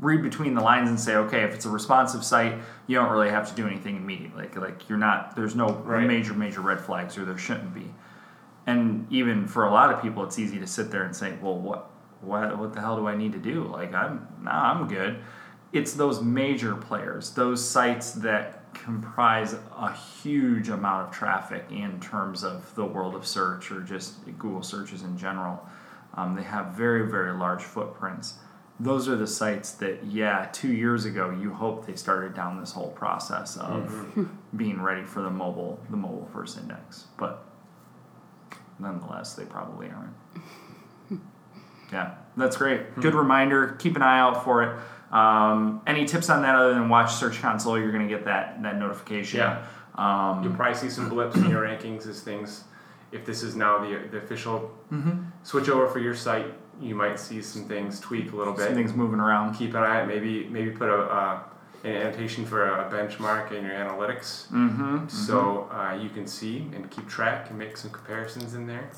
read 0.00 0.22
between 0.22 0.54
the 0.54 0.60
lines 0.60 0.90
and 0.90 1.00
say, 1.00 1.14
okay, 1.16 1.42
if 1.44 1.54
it's 1.54 1.64
a 1.64 1.70
responsive 1.70 2.22
site, 2.22 2.58
you 2.86 2.96
don't 2.96 3.10
really 3.10 3.30
have 3.30 3.48
to 3.48 3.54
do 3.54 3.66
anything 3.66 3.96
immediately. 3.96 4.42
Like, 4.42 4.56
like 4.56 4.88
you're 4.90 4.98
not 4.98 5.36
there's 5.36 5.54
no 5.54 5.68
Right. 5.68 6.06
major 6.06 6.34
major 6.34 6.60
red 6.60 6.80
flags, 6.80 7.16
or 7.16 7.24
there 7.24 7.38
shouldn't 7.38 7.72
be 7.74 7.94
and 8.66 9.06
even 9.12 9.46
for 9.46 9.64
a 9.64 9.70
lot 9.70 9.92
of 9.92 10.00
people 10.00 10.24
it's 10.24 10.38
easy 10.38 10.58
to 10.58 10.66
sit 10.66 10.90
there 10.90 11.04
and 11.04 11.14
say 11.14 11.34
well 11.42 11.56
what 11.58 11.90
what 12.20 12.58
what 12.58 12.72
the 12.72 12.80
hell 12.80 12.96
do 12.96 13.06
i 13.06 13.14
need 13.14 13.32
to 13.32 13.38
do 13.38 13.64
like 13.64 13.92
i'm 13.92 14.26
nah 14.42 14.72
i'm 14.72 14.88
good 14.88 15.18
it's 15.72 15.92
those 15.94 16.22
major 16.22 16.74
players 16.74 17.30
those 17.32 17.66
sites 17.66 18.12
that 18.12 18.63
comprise 18.74 19.54
a 19.76 19.92
huge 19.92 20.68
amount 20.68 21.08
of 21.08 21.14
traffic 21.14 21.64
in 21.70 21.98
terms 22.00 22.44
of 22.44 22.74
the 22.74 22.84
world 22.84 23.14
of 23.14 23.26
search 23.26 23.70
or 23.70 23.80
just 23.80 24.24
google 24.38 24.62
searches 24.62 25.02
in 25.02 25.16
general 25.16 25.66
um, 26.14 26.34
they 26.34 26.42
have 26.42 26.72
very 26.72 27.08
very 27.08 27.32
large 27.32 27.62
footprints 27.62 28.34
those 28.80 29.08
are 29.08 29.16
the 29.16 29.26
sites 29.26 29.72
that 29.72 30.04
yeah 30.04 30.48
two 30.52 30.72
years 30.72 31.04
ago 31.04 31.30
you 31.30 31.52
hope 31.52 31.86
they 31.86 31.94
started 31.96 32.34
down 32.34 32.58
this 32.60 32.72
whole 32.72 32.90
process 32.90 33.56
of 33.56 34.28
being 34.56 34.82
ready 34.82 35.04
for 35.04 35.22
the 35.22 35.30
mobile 35.30 35.78
the 35.90 35.96
mobile 35.96 36.28
first 36.32 36.58
index 36.58 37.06
but 37.16 37.46
nonetheless, 38.78 39.34
they 39.34 39.44
probably 39.44 39.88
aren't. 39.88 41.20
yeah, 41.92 42.14
that's 42.36 42.56
great. 42.56 42.94
Good 42.96 43.14
reminder. 43.14 43.76
Keep 43.78 43.96
an 43.96 44.02
eye 44.02 44.18
out 44.18 44.44
for 44.44 44.62
it. 44.62 44.78
Um, 45.14 45.80
any 45.86 46.04
tips 46.06 46.28
on 46.28 46.42
that 46.42 46.54
other 46.56 46.74
than 46.74 46.88
watch 46.88 47.14
Search 47.14 47.40
Console? 47.40 47.78
You're 47.78 47.92
going 47.92 48.06
to 48.08 48.14
get 48.14 48.24
that 48.24 48.62
that 48.62 48.78
notification. 48.78 49.38
Yeah. 49.40 49.64
Um, 49.96 50.42
You'll 50.42 50.54
probably 50.54 50.74
see 50.74 50.90
some 50.90 51.08
blips 51.08 51.36
in 51.36 51.48
your 51.48 51.62
rankings 51.62 52.06
as 52.08 52.20
things. 52.20 52.64
If 53.12 53.24
this 53.24 53.42
is 53.44 53.54
now 53.54 53.78
the 53.78 54.08
the 54.10 54.18
official 54.18 54.70
switch 55.44 55.68
over 55.68 55.86
for 55.88 56.00
your 56.00 56.16
site, 56.16 56.46
you 56.80 56.96
might 56.96 57.20
see 57.20 57.40
some 57.42 57.64
things 57.68 58.00
tweak 58.00 58.32
a 58.32 58.36
little 58.36 58.52
bit. 58.52 58.64
some 58.66 58.74
things 58.74 58.92
moving 58.92 59.20
around. 59.20 59.54
Keep 59.54 59.70
an 59.74 59.82
eye. 59.84 60.00
out. 60.00 60.08
Maybe 60.08 60.48
maybe 60.48 60.70
put 60.72 60.88
a 60.88 60.96
uh, 61.04 61.38
an 61.84 61.92
annotation 61.92 62.44
for 62.44 62.66
a 62.66 62.90
benchmark 62.90 63.52
in 63.52 63.62
your 63.64 63.74
analytics, 63.74 64.48
Mm-hmm. 64.48 65.06
so 65.08 65.68
uh, 65.70 65.94
you 66.02 66.08
can 66.08 66.26
see 66.26 66.66
and 66.74 66.90
keep 66.90 67.06
track 67.08 67.50
and 67.50 67.58
make 67.58 67.76
some 67.76 67.90
comparisons 67.92 68.54
in 68.54 68.66
there. 68.66 68.90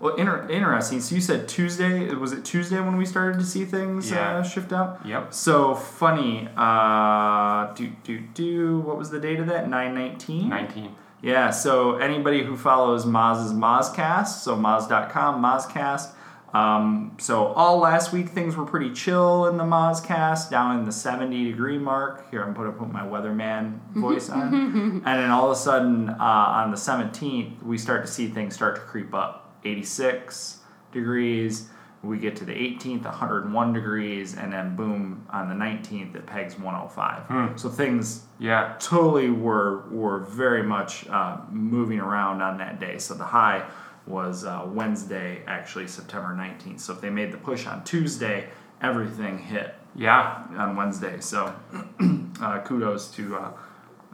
Well, 0.00 0.16
inter- 0.16 0.48
interesting. 0.50 1.00
So 1.00 1.14
you 1.14 1.20
said 1.20 1.48
Tuesday. 1.48 2.12
Was 2.14 2.32
it 2.32 2.44
Tuesday 2.44 2.80
when 2.80 2.96
we 2.96 3.06
started 3.06 3.38
to 3.38 3.46
see 3.46 3.64
things 3.64 4.10
Yeah. 4.10 4.38
uh, 4.38 4.42
shift 4.42 4.72
out? 4.72 5.00
Yep. 5.06 5.32
So 5.32 5.74
funny. 5.74 6.48
Uh, 6.56 7.72
do 7.74 7.90
do 8.02 8.18
do. 8.34 8.80
What 8.80 8.98
was 8.98 9.10
the 9.10 9.20
date 9.20 9.40
of 9.40 9.46
that? 9.46 9.68
Nine 9.68 9.94
nineteen. 9.94 10.48
Nineteen. 10.48 10.94
Yeah, 11.22 11.48
so 11.50 11.96
anybody 11.96 12.44
who 12.44 12.54
follows 12.54 13.06
Moz's 13.06 13.54
Mozcast, 13.54 14.42
so 14.42 14.56
Moz.com, 14.56 15.42
Mozcast. 15.42 16.10
Um, 16.52 17.16
so 17.18 17.46
all 17.46 17.78
last 17.78 18.12
week 18.12 18.28
things 18.28 18.56
were 18.56 18.66
pretty 18.66 18.92
chill 18.92 19.46
in 19.46 19.56
the 19.56 19.64
Mozcast, 19.64 20.50
down 20.50 20.78
in 20.78 20.84
the 20.84 20.92
70 20.92 21.50
degree 21.50 21.78
mark. 21.78 22.30
Here 22.30 22.42
I'm 22.44 22.52
going 22.52 22.70
to 22.70 22.78
put 22.78 22.92
my 22.92 23.02
weatherman 23.02 23.78
voice 23.94 24.28
on. 24.28 24.52
and 24.54 25.04
then 25.04 25.30
all 25.30 25.46
of 25.46 25.52
a 25.52 25.56
sudden 25.58 26.10
uh, 26.10 26.14
on 26.20 26.70
the 26.70 26.76
17th, 26.76 27.62
we 27.62 27.78
start 27.78 28.04
to 28.04 28.12
see 28.12 28.28
things 28.28 28.54
start 28.54 28.74
to 28.76 28.82
creep 28.82 29.14
up. 29.14 29.43
86 29.64 30.58
degrees. 30.92 31.68
We 32.02 32.18
get 32.18 32.36
to 32.36 32.44
the 32.44 32.52
18th, 32.52 33.04
101 33.04 33.72
degrees, 33.72 34.36
and 34.36 34.52
then 34.52 34.76
boom, 34.76 35.26
on 35.30 35.48
the 35.48 35.54
19th, 35.54 36.14
it 36.14 36.26
pegs 36.26 36.58
105. 36.58 37.58
So 37.58 37.70
things 37.70 38.26
Yeah. 38.38 38.74
totally 38.78 39.30
were 39.30 39.88
were 39.90 40.18
very 40.20 40.62
much 40.62 41.08
uh, 41.08 41.38
moving 41.50 42.00
around 42.00 42.42
on 42.42 42.58
that 42.58 42.78
day. 42.78 42.98
So 42.98 43.14
the 43.14 43.24
high 43.24 43.64
was 44.06 44.44
uh, 44.44 44.66
Wednesday, 44.70 45.42
actually 45.46 45.86
September 45.86 46.34
19th. 46.36 46.80
So 46.80 46.92
if 46.92 47.00
they 47.00 47.08
made 47.08 47.32
the 47.32 47.38
push 47.38 47.66
on 47.66 47.82
Tuesday, 47.84 48.48
everything 48.82 49.38
hit 49.38 49.74
Yeah. 49.94 50.44
on 50.58 50.76
Wednesday. 50.76 51.20
So 51.20 51.54
uh, 52.42 52.60
kudos 52.66 53.10
to 53.12 53.36
uh, 53.36 53.50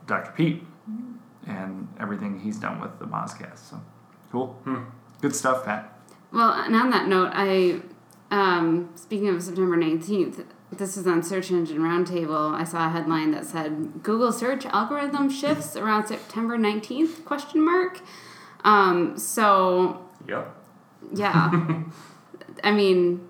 Dr. 0.06 0.30
Pete 0.36 0.62
and 1.48 1.88
everything 1.98 2.38
he's 2.38 2.58
done 2.58 2.80
with 2.80 3.00
the 3.00 3.06
Mozcast. 3.06 3.58
So 3.70 3.80
cool, 4.30 4.62
good 5.20 5.34
stuff, 5.34 5.64
Pat. 5.64 5.92
Well, 6.32 6.52
and 6.52 6.74
on 6.76 6.90
that 6.90 7.08
note, 7.08 7.30
I, 7.32 7.80
um, 8.30 8.90
speaking 8.94 9.28
of 9.28 9.42
September 9.42 9.76
19th, 9.76 10.44
this 10.72 10.96
is 10.96 11.06
on 11.06 11.22
Search 11.22 11.50
Engine 11.50 11.78
Roundtable. 11.78 12.54
I 12.54 12.62
saw 12.64 12.86
a 12.86 12.90
headline 12.90 13.32
that 13.32 13.44
said 13.44 14.02
Google 14.04 14.32
search 14.32 14.64
algorithm 14.66 15.28
shifts 15.28 15.74
around 15.76 16.06
September 16.06 16.56
19th, 16.56 17.24
question 17.24 17.64
mark. 17.64 18.00
Um, 18.62 19.18
so, 19.18 20.06
Yep. 20.28 20.56
yeah. 21.14 21.82
I 22.64 22.70
mean, 22.70 23.26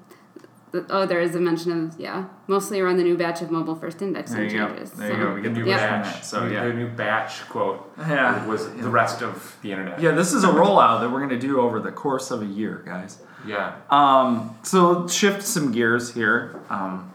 th- 0.73 0.85
oh, 0.91 1.07
there 1.07 1.21
is 1.21 1.35
a 1.35 1.41
mention 1.41 1.71
of, 1.87 1.99
yeah, 2.01 2.27
mostly 2.47 2.81
around 2.81 2.97
the 2.97 3.03
new 3.05 3.17
batch 3.17 3.43
of 3.43 3.51
mobile 3.51 3.75
first 3.75 4.01
indexing 4.03 4.37
There 4.37 4.45
you 4.47 4.59
go. 4.59 4.67
changes. 4.69 4.91
There 4.93 5.11
you 5.13 5.17
go. 5.17 5.35
We 5.35 5.43
get 5.43 5.55
the 5.55 5.61
new 5.61 5.65
push 5.65 5.75
batch. 5.77 6.05
that. 6.15 6.25
So 6.25 6.49
the, 6.49 6.55
yeah. 6.55 6.65
the 6.67 6.75
new 6.75 6.89
batch 6.89 7.49
quote 7.49 7.93
Yeah. 7.99 8.47
was 8.47 8.73
the 8.75 8.89
rest 8.91 9.23
of 9.23 9.57
the 9.63 9.73
internet. 9.73 10.01
Yeah, 10.01 10.13
this 10.13 10.33
is 10.33 10.45
a 10.45 10.49
rollout 10.49 11.01
that 11.01 11.11
we're 11.11 11.19
going 11.27 11.31
to 11.31 11.39
do 11.39 11.61
over 11.61 11.81
the 11.81 11.93
course 11.93 12.31
of 12.31 12.43
a 12.43 12.47
year, 12.47 12.83
guys. 12.87 13.19
Yeah. 13.47 13.75
Um, 13.91 14.57
so 14.63 15.07
shift 15.09 15.43
some 15.43 15.73
gears 15.73 16.13
here. 16.15 16.61
Um, 16.69 17.13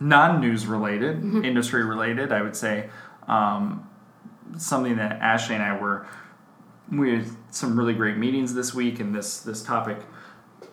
non-news 0.00 0.66
related, 0.66 1.22
industry 1.44 1.84
related, 1.84 2.32
I 2.32 2.42
would 2.42 2.56
say. 2.56 2.88
Um, 3.26 3.88
something 4.56 4.96
that 4.96 5.20
Ashley 5.20 5.54
and 5.56 5.64
I 5.64 5.78
were 5.78 6.06
we 6.90 7.16
had 7.16 7.26
some 7.50 7.78
really 7.78 7.92
great 7.92 8.16
meetings 8.16 8.54
this 8.54 8.72
week, 8.72 9.00
and 9.00 9.14
this 9.14 9.40
this 9.40 9.62
topic 9.62 9.98
ha- 9.98 10.06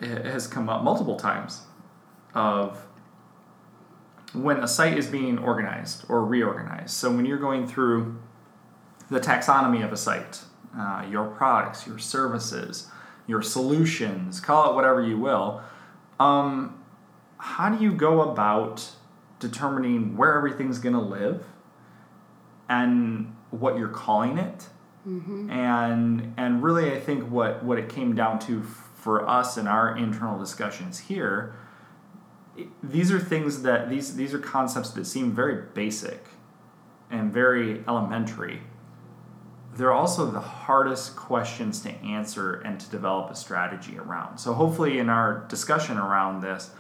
has 0.02 0.48
come 0.48 0.70
up 0.70 0.84
multiple 0.84 1.16
times 1.16 1.62
of 2.34 2.86
when 4.34 4.58
a 4.58 4.68
site 4.68 4.98
is 4.98 5.08
being 5.08 5.38
organized 5.38 6.04
or 6.10 6.26
reorganized. 6.26 6.92
So 6.92 7.12
when 7.12 7.26
you're 7.26 7.38
going 7.40 7.68
through 7.68 8.20
the 9.10 9.20
taxonomy 9.20 9.84
of 9.84 9.94
a 9.94 9.98
site, 9.98 10.42
uh, 10.78 11.06
your 11.10 11.26
products, 11.28 11.88
your 11.88 11.98
services, 11.98 12.90
your 13.28 13.42
solutions, 13.42 14.40
call 14.40 14.72
it 14.72 14.76
whatever 14.76 15.02
you 15.02 15.18
will. 15.18 15.62
Um, 16.20 16.84
how 17.38 17.70
do 17.70 17.84
you 17.84 17.94
go 17.94 18.22
about 18.30 18.92
determining 19.40 20.18
where 20.18 20.38
everything's 20.38 20.80
going 20.80 20.96
to 20.96 21.02
live 21.02 21.46
and 22.68 23.36
what 23.52 23.78
you're 23.78 23.88
calling 23.88 24.38
it? 24.38 24.68
And 25.52 26.34
and 26.36 26.64
really, 26.64 26.92
I 26.92 27.00
think 27.00 27.30
what 27.30 27.64
what 27.64 27.78
it 27.78 27.90
came 27.90 28.16
down 28.16 28.40
to 28.40 28.66
for 29.06 29.30
us 29.30 29.56
in 29.56 29.68
our 29.68 29.96
internal 29.96 30.40
discussions 30.40 30.98
here, 30.98 31.54
these 32.82 33.12
are 33.12 33.20
things 33.20 33.62
that 33.62 33.88
these 33.88 34.16
these 34.16 34.34
are 34.34 34.40
concepts 34.40 34.90
that 34.90 35.06
seem 35.06 35.32
very 35.32 35.62
basic 35.76 36.26
and 37.12 37.32
very 37.32 37.84
elementary 37.88 38.62
they're 39.76 39.92
also 39.92 40.32
the 40.32 40.40
hardest 40.40 41.16
questions 41.16 41.82
to 41.82 41.90
answer 41.98 42.62
and 42.62 42.80
to 42.80 42.90
develop 42.90 43.30
a 43.30 43.36
strategy 43.36 43.98
around. 43.98 44.38
So 44.38 44.54
hopefully 44.54 45.00
in 45.00 45.10
our 45.10 45.46
discussion 45.50 45.98
around 45.98 46.42
this, 46.42 46.72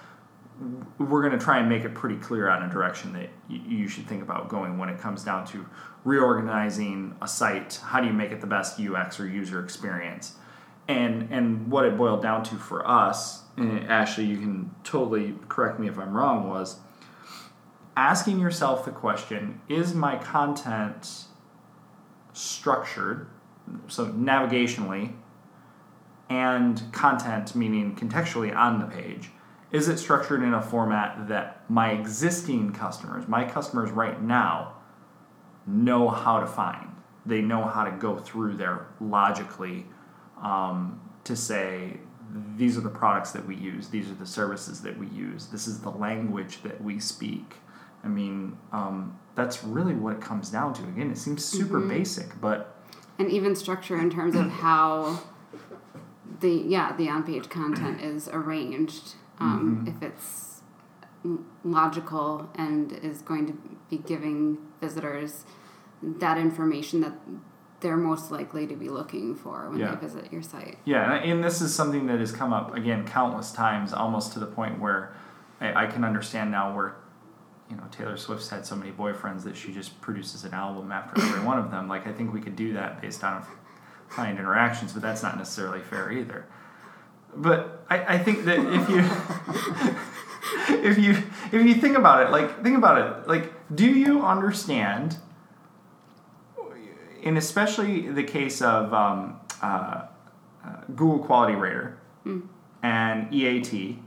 we're 0.98 1.22
going 1.22 1.38
to 1.38 1.44
try 1.44 1.60
and 1.60 1.67
make 1.67 1.84
it 1.84 1.94
pretty 1.94 2.15
clear 2.15 2.48
on 2.48 2.63
a 2.63 2.72
direction 2.72 3.12
that 3.12 3.29
you 3.50 3.89
should 3.89 4.08
think 4.08 4.24
about 4.24 4.48
going 4.48 4.77
when 4.77 4.88
it 4.88 4.98
comes 4.98 5.25
down 5.25 5.46
to 5.48 5.65
reorganizing 6.05 7.13
a 7.22 7.27
site. 7.27 7.82
How 7.84 8.00
do 8.00 8.08
you 8.08 8.13
make 8.13 8.32
it 8.32 8.39
the 8.39 8.48
best 8.48 8.79
UX 8.79 9.20
or 9.20 9.27
user 9.27 9.62
experience? 9.62 10.38
And 10.88 11.30
and 11.32 11.72
what 11.72 11.86
it 11.86 11.98
boiled 11.98 12.22
down 12.22 12.44
to 12.44 12.56
for 12.56 12.88
us, 12.88 13.44
Ashley, 13.58 14.25
you 14.25 14.38
can 14.38 14.75
totally 14.84 15.36
correct 15.48 15.80
me 15.80 15.88
if 15.88 15.98
I'm 15.98 16.13
wrong, 16.13 16.48
was 16.48 16.80
asking 17.98 18.39
yourself 18.39 18.86
the 18.86 18.92
question: 18.92 19.62
Is 19.68 19.96
my 19.96 20.18
content 20.18 21.25
structured, 22.34 23.27
so 23.88 24.08
navigationally, 24.08 25.13
and 26.30 26.82
content, 26.92 27.56
meaning 27.56 27.96
contextually 27.96 28.56
on 28.56 28.80
the 28.80 28.86
page, 28.86 29.32
is 29.72 29.88
it 29.88 29.98
structured 29.98 30.44
in 30.44 30.54
a 30.54 30.62
format 30.62 31.27
that 31.27 31.70
my 31.70 31.92
existing 31.92 32.72
customers, 32.74 33.27
my 33.27 33.44
customers 33.44 33.92
right 33.92 34.22
now, 34.22 34.74
know 35.65 36.10
how 36.10 36.39
to 36.39 36.48
find? 36.48 36.89
They 37.25 37.42
know 37.42 37.63
how 37.63 37.84
to 37.86 37.92
go 37.92 38.18
through 38.18 38.58
there 38.58 38.88
logically 39.00 39.88
um, 40.42 41.01
to 41.24 41.36
say, 41.36 41.98
these 42.58 42.77
are 42.77 42.82
the 42.82 42.89
products 42.89 43.32
that 43.32 43.46
we 43.46 43.56
use, 43.56 43.89
these 43.89 44.10
are 44.10 44.15
the 44.15 44.25
services 44.25 44.82
that 44.82 44.98
we 44.98 45.08
use, 45.08 45.48
this 45.48 45.68
is 45.68 45.80
the 45.80 45.89
language 45.89 46.62
that 46.63 46.82
we 46.82 47.00
speak. 47.00 47.56
I 48.04 48.08
mean, 48.08 48.58
um, 48.72 49.20
that's 49.36 49.63
really 49.63 49.96
what 49.96 50.13
it 50.13 50.22
comes 50.22 50.50
down 50.50 50.74
to. 50.75 50.84
Again, 50.84 51.12
it 51.12 51.18
seems 51.18 51.44
super 51.44 51.80
basic, 51.80 52.39
but 52.39 52.75
and 53.18 53.32
even 53.32 53.56
structure 53.56 53.98
in 53.98 54.10
terms 54.10 54.36
of 54.36 54.50
how 54.50 55.22
the 56.42 56.51
yeah 56.51 56.96
the 56.96 57.10
on-page 57.10 57.50
content 57.50 58.01
is 58.01 58.27
arranged 58.30 59.15
um, 59.39 59.86
if 59.88 60.04
it's 60.04 60.62
logical 61.63 62.50
and 62.56 62.94
is 62.94 63.22
going 63.22 63.48
to 63.48 63.54
be 63.89 63.98
giving 63.98 64.58
visitors 64.80 65.46
that 66.01 66.38
information 66.38 67.01
that 67.01 67.13
they're 67.86 67.96
most 67.98 68.32
likely 68.32 68.65
to 68.65 68.75
be 68.75 68.89
looking 68.89 69.36
for 69.36 69.70
when 69.70 69.77
Yeah. 69.80 69.94
they 69.94 70.08
visit 70.08 70.34
your 70.34 70.42
site 70.42 70.77
yeah, 70.86 71.13
and, 71.13 71.44
this 71.44 71.62
is 71.62 71.74
something 71.74 72.08
that 72.08 72.20
has 72.20 72.32
come 72.32 72.51
up 72.51 72.75
again 72.75 73.06
countless 73.06 73.51
times, 73.51 73.94
almost 73.94 74.34
to 74.34 74.39
the 74.39 74.48
point 74.48 74.80
where 74.80 75.13
I, 75.62 75.84
I 75.84 75.86
can 75.86 76.04
understand 76.04 76.50
now 76.50 76.75
where 76.75 76.96
you 77.70 77.75
know 77.77 77.84
Taylor 77.92 78.18
Swift's 78.18 78.50
had 78.50 78.65
so 78.65 78.75
many 78.75 78.92
boyfriends 78.92 79.44
that 79.44 79.56
she 79.56 79.72
just 79.72 80.01
produces 80.01 80.44
an 80.44 80.54
album 80.54 80.92
after 80.92 81.22
every 81.22 81.44
one 81.46 81.60
of 81.60 81.70
them. 81.70 81.88
Like 81.88 82.08
I 82.08 82.12
think 82.12 82.34
we 82.34 82.42
could 82.42 82.56
do 82.56 82.74
that 82.74 83.01
based 83.01 83.24
on 83.24 83.46
client 84.10 84.39
interactions, 84.39 84.94
but 84.94 85.01
that's 85.04 85.22
not 85.22 85.38
necessarily 85.38 85.82
fair 85.82 86.12
either. 86.12 86.46
But 87.36 87.86
I, 87.89 88.15
I 88.15 88.18
think 88.18 88.46
that 88.46 88.60
if 88.60 88.89
you 88.89 89.01
if 90.89 90.98
you 90.98 91.12
if 91.60 91.65
you 91.68 91.75
think 91.75 91.96
about 91.98 92.25
it, 92.25 92.32
like 92.32 92.63
think 92.63 92.77
about 92.77 92.98
it, 92.98 93.27
like 93.27 93.54
do 93.75 93.86
you 93.86 94.24
understand? 94.25 95.18
In 97.25 97.36
especially 97.38 98.08
the 98.08 98.24
case 98.24 98.62
of 98.62 98.94
um, 98.94 99.39
uh, 99.62 100.05
uh, 100.63 100.70
Google 100.96 101.20
Quality 101.20 101.55
Rater 101.55 101.98
and 102.82 103.34
EAT. 103.34 104.00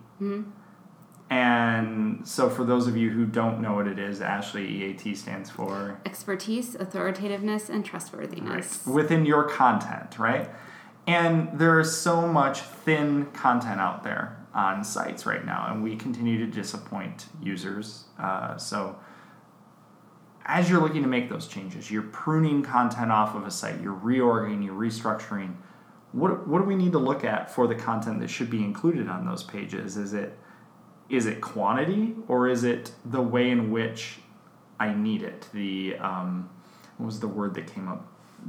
And 1.31 2.27
so, 2.27 2.49
for 2.49 2.65
those 2.65 2.87
of 2.87 2.97
you 2.97 3.11
who 3.11 3.27
don't 3.27 3.61
know 3.61 3.75
what 3.75 3.87
it 3.87 3.99
is, 3.99 4.23
Ashley, 4.23 4.67
EAT 4.67 5.15
stands 5.17 5.51
for 5.51 6.01
expertise 6.07 6.75
authoritativeness 6.75 7.69
and 7.69 7.85
trustworthiness 7.85 8.87
within 8.87 9.27
your 9.27 9.45
content, 9.45 10.19
right? 10.19 10.49
And 11.07 11.59
there 11.59 11.81
is 11.81 11.95
so 11.95 12.27
much 12.27 12.61
thin 12.61 13.27
content 13.33 13.79
out 13.81 14.05
there 14.05 14.39
on 14.55 14.83
sites 14.83 15.27
right 15.27 15.45
now, 15.45 15.67
and 15.71 15.83
we 15.83 15.97
continue 15.97 16.39
to 16.39 16.47
disappoint 16.47 17.27
users. 17.43 18.05
Uh, 18.19 18.57
so, 18.57 18.97
as 20.49 20.71
you're 20.71 20.81
looking 20.81 21.03
to 21.03 21.09
make 21.09 21.29
those 21.29 21.47
changes, 21.47 21.91
you're 21.91 22.03
pruning 22.03 22.63
content 22.63 23.13
off 23.13 23.35
of 23.35 23.47
a 23.47 23.51
site, 23.51 23.81
you're 23.83 23.93
reorganizing, 23.93 24.63
you're 24.63 24.75
restructuring. 24.75 25.55
What, 26.13 26.49
what 26.49 26.61
do 26.61 26.65
we 26.65 26.75
need 26.75 26.93
to 26.93 26.99
look 26.99 27.23
at 27.23 27.55
for 27.55 27.67
the 27.67 27.75
content 27.75 28.21
that 28.21 28.29
should 28.29 28.49
be 28.49 28.65
included 28.65 29.09
on 29.09 29.27
those 29.27 29.43
pages? 29.43 29.97
Is 29.99 30.15
it 30.15 30.37
is 31.11 31.25
it 31.25 31.41
quantity 31.41 32.15
or 32.29 32.49
is 32.49 32.65
it 32.65 32.93
the 33.05 33.23
way 33.23 33.51
in 33.51 33.71
which 33.71 34.19
I 34.79 34.93
need 34.93 35.23
it? 35.23 35.49
The 35.53 35.97
um, 35.99 36.51
what 36.97 37.07
was 37.07 37.21
the 37.21 37.29
word 37.29 37.55
that 37.55 37.73
came 37.73 37.89
up 37.89 38.07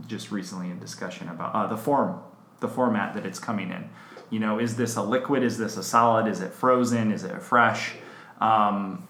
just 0.08 0.32
recently 0.32 0.70
in 0.70 0.80
discussion 0.80 1.30
about 1.30 1.54
uh, 1.54 1.68
the 1.68 1.78
form, 1.78 2.20
the 2.60 2.68
format 2.68 3.14
that 3.14 3.26
it's 3.26 3.40
coming 3.40 3.72
in. 3.72 3.90
You 4.30 4.40
know, 4.40 4.60
is 4.60 4.76
this 4.76 4.96
a 4.96 5.02
liquid? 5.02 5.44
Is 5.44 5.58
this 5.58 5.78
a 5.78 5.84
solid? 5.84 6.28
Is 6.28 6.42
it 6.42 6.54
frozen? 6.54 7.12
Is 7.12 7.24
it 7.24 7.42
fresh? 7.42 7.94
Um, 8.40 9.08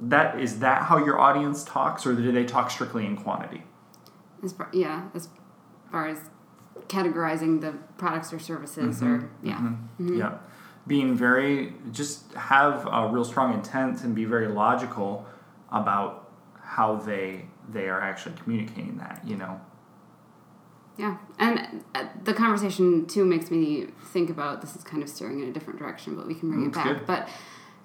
that 0.00 0.40
is 0.40 0.60
that 0.60 0.82
how 0.84 0.98
your 0.98 1.18
audience 1.18 1.64
talks, 1.64 2.06
or 2.06 2.14
do 2.14 2.32
they 2.32 2.44
talk 2.44 2.70
strictly 2.70 3.04
in 3.04 3.16
quantity? 3.16 3.64
as 4.42 4.52
far, 4.52 4.68
yeah, 4.72 5.08
as 5.14 5.28
far 5.90 6.08
as 6.08 6.18
categorizing 6.88 7.60
the 7.60 7.72
products 7.96 8.32
or 8.32 8.38
services 8.38 9.02
or 9.02 9.30
yeah. 9.42 9.56
Mm-hmm. 9.56 10.18
Yeah. 10.18 10.38
Being 10.86 11.14
very, 11.14 11.74
just 11.92 12.32
have 12.32 12.86
a 12.90 13.08
real 13.08 13.24
strong 13.24 13.52
intent 13.52 14.04
and 14.04 14.14
be 14.14 14.24
very 14.24 14.48
logical 14.48 15.26
about 15.70 16.30
how 16.62 16.96
they 16.96 17.44
they 17.70 17.88
are 17.88 18.00
actually 18.00 18.36
communicating 18.36 18.96
that, 18.96 19.20
you 19.24 19.36
know. 19.36 19.60
Yeah, 20.96 21.18
and 21.38 21.84
uh, 21.94 22.06
the 22.24 22.32
conversation 22.32 23.06
too 23.06 23.24
makes 23.24 23.50
me 23.50 23.88
think 24.12 24.30
about 24.30 24.62
this 24.62 24.74
is 24.74 24.82
kind 24.82 25.02
of 25.02 25.08
steering 25.10 25.40
in 25.40 25.48
a 25.48 25.52
different 25.52 25.78
direction, 25.78 26.16
but 26.16 26.26
we 26.26 26.34
can 26.34 26.50
bring 26.50 26.66
it 26.66 26.72
back. 26.72 26.84
good. 26.84 27.06
But 27.06 27.28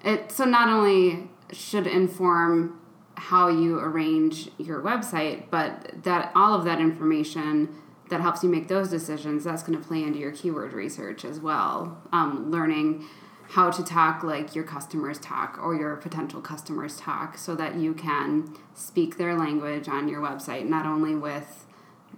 it 0.02 0.32
so 0.32 0.44
not 0.44 0.68
only 0.68 1.28
should 1.54 1.86
inform 1.86 2.80
how 3.16 3.48
you 3.48 3.78
arrange 3.78 4.50
your 4.58 4.82
website, 4.82 5.44
but 5.50 6.02
that 6.02 6.32
all 6.34 6.54
of 6.54 6.64
that 6.64 6.80
information 6.80 7.68
that 8.10 8.20
helps 8.20 8.42
you 8.42 8.48
make 8.48 8.68
those 8.68 8.88
decisions 8.90 9.44
that's 9.44 9.62
going 9.62 9.80
to 9.80 9.86
play 9.86 10.02
into 10.02 10.18
your 10.18 10.32
keyword 10.32 10.72
research 10.72 11.24
as 11.24 11.40
well. 11.40 12.02
Um, 12.12 12.50
learning 12.50 13.04
how 13.48 13.70
to 13.70 13.84
talk 13.84 14.22
like 14.22 14.54
your 14.54 14.64
customers 14.64 15.18
talk 15.18 15.58
or 15.62 15.74
your 15.74 15.96
potential 15.96 16.40
customers 16.40 16.96
talk, 16.96 17.38
so 17.38 17.54
that 17.54 17.76
you 17.76 17.94
can 17.94 18.54
speak 18.74 19.16
their 19.16 19.34
language 19.34 19.88
on 19.88 20.08
your 20.08 20.20
website, 20.20 20.66
not 20.66 20.86
only 20.86 21.14
with 21.14 21.66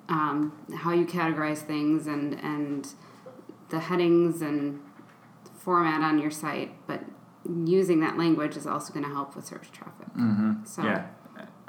um, 0.09 0.53
how 0.77 0.93
you 0.93 1.05
categorize 1.05 1.59
things 1.59 2.07
and 2.07 2.35
and 2.43 2.95
the 3.69 3.81
headings 3.81 4.41
and 4.43 4.81
format 5.59 6.01
on 6.01 6.19
your 6.19 6.31
site, 6.31 6.73
but 6.87 7.03
using 7.65 8.01
that 8.01 8.17
language 8.17 8.57
is 8.57 8.67
also 8.67 8.93
going 8.93 9.05
to 9.05 9.11
help 9.11 9.37
with 9.37 9.47
search 9.47 9.71
traffic. 9.73 10.09
Mm-hmm. 10.17 10.65
So 10.65 10.83
Yeah, 10.83 11.07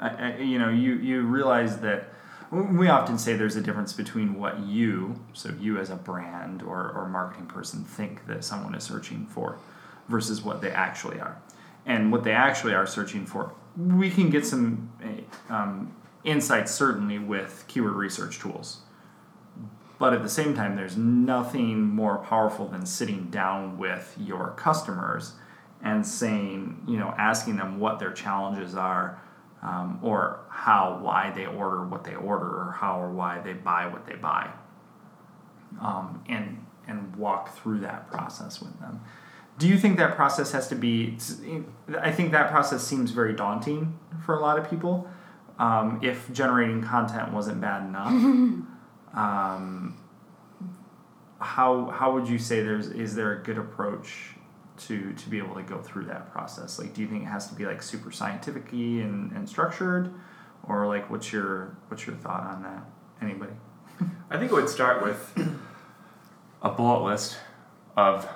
I, 0.00 0.08
I, 0.08 0.36
you 0.38 0.58
know, 0.58 0.68
you 0.68 0.94
you 0.94 1.22
realize 1.22 1.78
that 1.80 2.12
we 2.50 2.88
often 2.88 3.18
say 3.18 3.34
there's 3.34 3.56
a 3.56 3.60
difference 3.60 3.92
between 3.92 4.34
what 4.34 4.58
you, 4.60 5.20
so 5.34 5.52
you 5.60 5.78
as 5.78 5.90
a 5.90 5.96
brand 5.96 6.62
or 6.62 6.90
or 6.90 7.08
marketing 7.08 7.46
person, 7.46 7.84
think 7.84 8.26
that 8.26 8.44
someone 8.44 8.74
is 8.74 8.84
searching 8.84 9.26
for, 9.26 9.58
versus 10.08 10.42
what 10.42 10.60
they 10.60 10.70
actually 10.70 11.20
are, 11.20 11.40
and 11.86 12.10
what 12.10 12.24
they 12.24 12.32
actually 12.32 12.74
are 12.74 12.86
searching 12.86 13.26
for. 13.26 13.52
We 13.76 14.10
can 14.10 14.30
get 14.30 14.46
some 14.46 14.90
eh, 15.02 15.52
um, 15.52 15.94
insights 16.24 16.72
certainly 16.72 17.18
with 17.18 17.64
keyword 17.68 17.94
research 17.94 18.38
tools. 18.38 18.78
But 19.98 20.12
at 20.12 20.22
the 20.22 20.28
same 20.28 20.54
time, 20.54 20.76
there's 20.76 20.96
nothing 20.96 21.80
more 21.82 22.18
powerful 22.18 22.68
than 22.68 22.86
sitting 22.86 23.30
down 23.30 23.78
with 23.78 24.14
your 24.18 24.52
customers 24.56 25.34
and 25.82 26.06
saying, 26.06 26.84
you 26.86 26.98
know, 26.98 27.14
asking 27.16 27.56
them 27.56 27.78
what 27.78 27.98
their 27.98 28.12
challenges 28.12 28.74
are, 28.74 29.20
um, 29.62 29.98
or 30.02 30.40
how, 30.50 30.98
why 31.02 31.30
they 31.34 31.46
order 31.46 31.84
what 31.84 32.04
they 32.04 32.14
order, 32.14 32.46
or 32.46 32.76
how 32.78 33.00
or 33.00 33.10
why 33.10 33.40
they 33.40 33.52
buy 33.52 33.86
what 33.86 34.06
they 34.06 34.14
buy, 34.14 34.50
um, 35.80 36.22
and 36.28 36.64
and 36.86 37.14
walk 37.16 37.54
through 37.56 37.80
that 37.80 38.10
process 38.10 38.60
with 38.60 38.78
them. 38.80 39.00
Do 39.58 39.68
you 39.68 39.76
think 39.76 39.98
that 39.98 40.14
process 40.14 40.52
has 40.52 40.68
to 40.68 40.74
be? 40.74 41.16
I 42.00 42.12
think 42.12 42.32
that 42.32 42.50
process 42.50 42.84
seems 42.84 43.10
very 43.10 43.34
daunting 43.34 43.98
for 44.24 44.36
a 44.36 44.40
lot 44.40 44.58
of 44.58 44.70
people. 44.70 45.08
Um, 45.58 45.98
if 46.02 46.32
generating 46.32 46.82
content 46.82 47.32
wasn't 47.32 47.60
bad 47.60 47.82
enough, 47.82 48.06
um, 49.14 50.00
how 51.40 51.86
how 51.86 52.12
would 52.14 52.28
you 52.28 52.38
say 52.38 52.62
there's 52.62 52.88
is 52.88 53.14
there 53.16 53.32
a 53.32 53.42
good 53.42 53.58
approach 53.58 54.34
to 54.78 55.12
to 55.12 55.30
be 55.30 55.38
able 55.38 55.54
to 55.54 55.62
go 55.62 55.80
through 55.80 56.04
that 56.06 56.30
process? 56.32 56.78
Like, 56.78 56.94
do 56.94 57.00
you 57.00 57.08
think 57.08 57.22
it 57.22 57.26
has 57.26 57.48
to 57.48 57.54
be 57.54 57.66
like 57.66 57.82
super 57.82 58.10
scientific 58.10 58.72
and, 58.72 59.32
and 59.32 59.48
structured, 59.48 60.12
or 60.62 60.86
like 60.86 61.10
what's 61.10 61.32
your 61.32 61.76
what's 61.88 62.06
your 62.06 62.16
thought 62.16 62.44
on 62.44 62.62
that? 62.62 62.84
Anybody? 63.20 63.52
I 64.30 64.38
think 64.38 64.52
it 64.52 64.54
would 64.54 64.68
start 64.68 65.02
with 65.02 65.36
a 66.62 66.70
bullet 66.70 67.04
list 67.04 67.38
of 67.96 68.28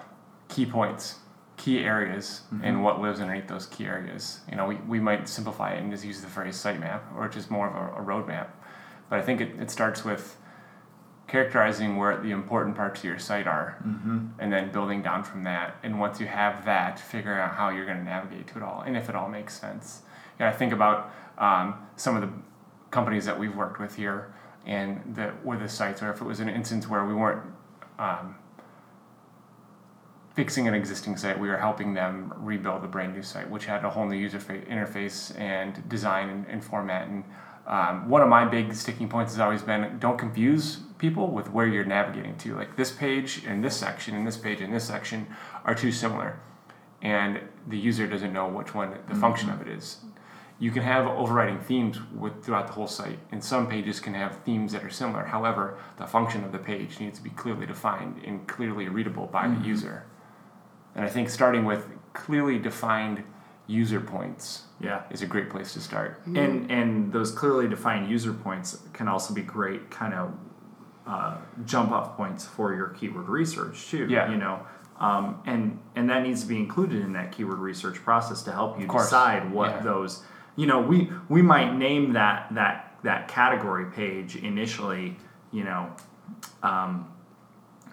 key 0.49 0.67
points, 0.67 1.17
key 1.57 1.81
areas, 1.81 2.43
and 2.51 2.63
mm-hmm. 2.63 2.83
what 2.83 3.01
lives 3.01 3.21
underneath 3.21 3.47
those 3.47 3.67
key 3.67 3.87
areas. 3.87 4.41
You 4.51 4.57
know, 4.57 4.67
we, 4.67 4.77
we 4.77 5.01
might 5.01 5.29
simplify 5.29 5.75
it 5.75 5.83
and 5.83 5.93
just 5.93 6.05
use 6.05 6.21
the 6.21 6.27
phrase 6.27 6.57
sitemap, 6.57 7.01
or 7.17 7.29
just 7.29 7.51
more 7.51 7.69
of 7.69 7.75
a, 7.75 8.03
a 8.03 8.05
roadmap. 8.05 8.49
But 9.09 9.21
I 9.21 9.23
think 9.23 9.41
it, 9.41 9.61
it 9.61 9.71
starts 9.71 10.05
with 10.05 10.37
characterizing 11.33 11.97
where 11.97 12.19
the 12.19 12.31
important 12.31 12.77
parts 12.77 13.01
of 13.01 13.07
your 13.07 13.19
site 13.19 13.47
are, 13.47 13.79
and 14.39 14.53
then 14.53 14.71
building 14.71 15.01
down 15.01 15.25
from 15.25 15.43
that. 15.45 15.77
And 15.83 15.99
once 15.99 16.21
you 16.21 16.27
have 16.27 16.67
that, 16.67 17.01
figuring 17.01 17.41
out 17.41 17.55
how 17.55 17.71
you're 17.71 17.87
going 17.87 17.97
to 17.97 18.05
navigate 18.05 18.47
to 18.49 18.59
it 18.59 18.63
all, 18.63 18.83
and 18.83 18.99
if 18.99 19.09
it 19.09 19.15
all 19.15 19.31
makes 19.31 19.59
sense. 19.59 20.03
You 20.39 20.45
know, 20.45 20.51
I 20.51 20.55
think 20.55 20.75
about 20.75 21.11
um, 21.39 21.67
some 21.97 22.17
of 22.17 22.21
the 22.21 22.31
companies 22.91 23.25
that 23.25 23.39
we've 23.39 23.57
worked 23.57 23.81
with 23.81 23.97
here, 23.97 24.35
and 24.67 25.01
that 25.17 25.43
were 25.43 25.57
the 25.57 25.71
sites, 25.71 26.03
or 26.03 26.11
if 26.11 26.21
it 26.21 26.25
was 26.25 26.41
an 26.41 26.51
instance 26.51 26.87
where 26.87 27.07
we 27.07 27.15
weren't 27.15 27.43
um, 27.99 28.37
fixing 30.35 30.69
an 30.69 30.75
existing 30.75 31.17
site, 31.17 31.41
we 31.41 31.49
were 31.49 31.57
helping 31.57 31.95
them 31.95 32.35
rebuild 32.37 32.85
a 32.85 32.89
brand 32.89 33.15
new 33.15 33.23
site, 33.23 33.49
which 33.49 33.65
had 33.65 33.87
a 33.87 33.91
whole 33.91 34.07
new 34.07 34.19
user 34.19 34.39
interface 34.39 35.35
and 35.41 35.89
design 35.89 36.29
and, 36.29 36.47
and 36.49 36.63
format. 36.63 37.09
And 37.09 37.25
um, 37.67 38.09
one 38.09 38.23
of 38.23 38.29
my 38.29 38.45
big 38.45 38.75
sticking 38.75 39.09
points 39.09 39.33
has 39.33 39.41
always 39.41 39.63
been 39.63 39.99
don't 39.99 40.19
confuse 40.19 40.81
people 40.99 41.29
with 41.29 41.51
where 41.51 41.67
you're 41.67 41.85
navigating 41.85 42.37
to. 42.39 42.57
Like 42.57 42.77
this 42.77 42.91
page 42.93 43.43
and 43.47 43.63
this 43.63 43.77
section 43.77 44.17
and 44.17 44.27
this 44.27 44.37
page 44.37 44.61
and 44.61 44.75
this 44.75 44.85
section 44.85 45.27
are 45.65 45.75
too 45.75 45.93
similar, 45.93 46.41
and 47.01 47.41
the 47.69 47.79
user 47.79 48.07
doesn't 48.07 48.33
know 48.33 48.49
which 48.49 48.75
one 48.75 48.97
the 49.09 49.15
function 49.15 49.51
of 49.51 49.61
it 49.61 49.69
is. 49.69 49.99
You 50.59 50.71
can 50.71 50.83
have 50.85 51.07
overriding 51.07 51.59
themes 51.59 51.99
with, 52.15 52.45
throughout 52.45 52.69
the 52.69 52.73
whole 52.75 52.87
site, 52.87 53.19
and 53.33 53.43
some 53.43 53.69
pages 53.69 53.99
can 53.99 54.15
have 54.15 54.37
themes 54.45 54.73
that 54.73 54.85
are 54.85 54.91
similar. 54.91 55.25
However, 55.25 55.77
the 55.99 56.07
function 56.07 56.45
of 56.45 56.53
the 56.53 56.59
page 56.59 57.01
needs 57.01 57.19
to 57.19 57.25
be 57.25 57.31
clearly 57.31 57.67
defined 57.67 58.21
and 58.25 58.47
clearly 58.47 58.89
readable 58.89 59.27
by 59.27 59.49
the 59.49 59.61
user. 59.67 60.05
And 60.95 61.05
I 61.05 61.09
think 61.09 61.31
starting 61.31 61.65
with 61.65 61.87
clearly 62.13 62.59
defined 62.59 63.25
user 63.67 64.01
points 64.01 64.65
Yeah. 64.81 65.03
is 65.11 65.23
a 65.23 65.27
great 65.27 65.49
place 65.51 65.73
to 65.75 65.81
start. 65.81 66.21
And 66.27 66.71
and 66.71 67.13
those 67.13 67.31
clearly 67.31 67.69
defined 67.69 68.11
user 68.11 68.33
points 68.33 68.79
can 68.93 69.09
also 69.09 69.33
be 69.35 69.43
great 69.43 69.91
kind 69.91 70.15
of 70.15 70.33
uh, 71.07 71.37
jump 71.65 71.91
off 71.91 72.17
points 72.17 72.45
for 72.47 72.75
your 72.75 72.89
keyword 72.89 73.29
research 73.29 73.89
too. 73.89 74.07
Yeah. 74.09 74.31
You 74.31 74.37
know, 74.37 74.61
um, 75.01 75.41
and 75.47 75.79
and 75.97 76.09
that 76.11 76.23
needs 76.23 76.43
to 76.43 76.49
be 76.49 76.57
included 76.59 77.01
in 77.03 77.13
that 77.15 77.33
keyword 77.33 77.59
research 77.59 78.03
process 78.05 78.43
to 78.43 78.53
help 78.53 78.79
you 78.81 78.87
decide 78.87 79.51
what 79.53 79.71
Yeah. 79.71 79.81
those. 79.83 80.25
You 80.57 80.67
know, 80.67 80.81
we 80.81 81.11
we 81.29 81.41
might 81.43 81.75
name 81.75 82.13
that 82.15 82.53
that 82.55 82.95
that 83.03 83.29
category 83.29 83.87
page 83.87 84.37
initially. 84.37 85.17
You 85.51 85.65
know, 85.65 85.91
um, 86.63 87.09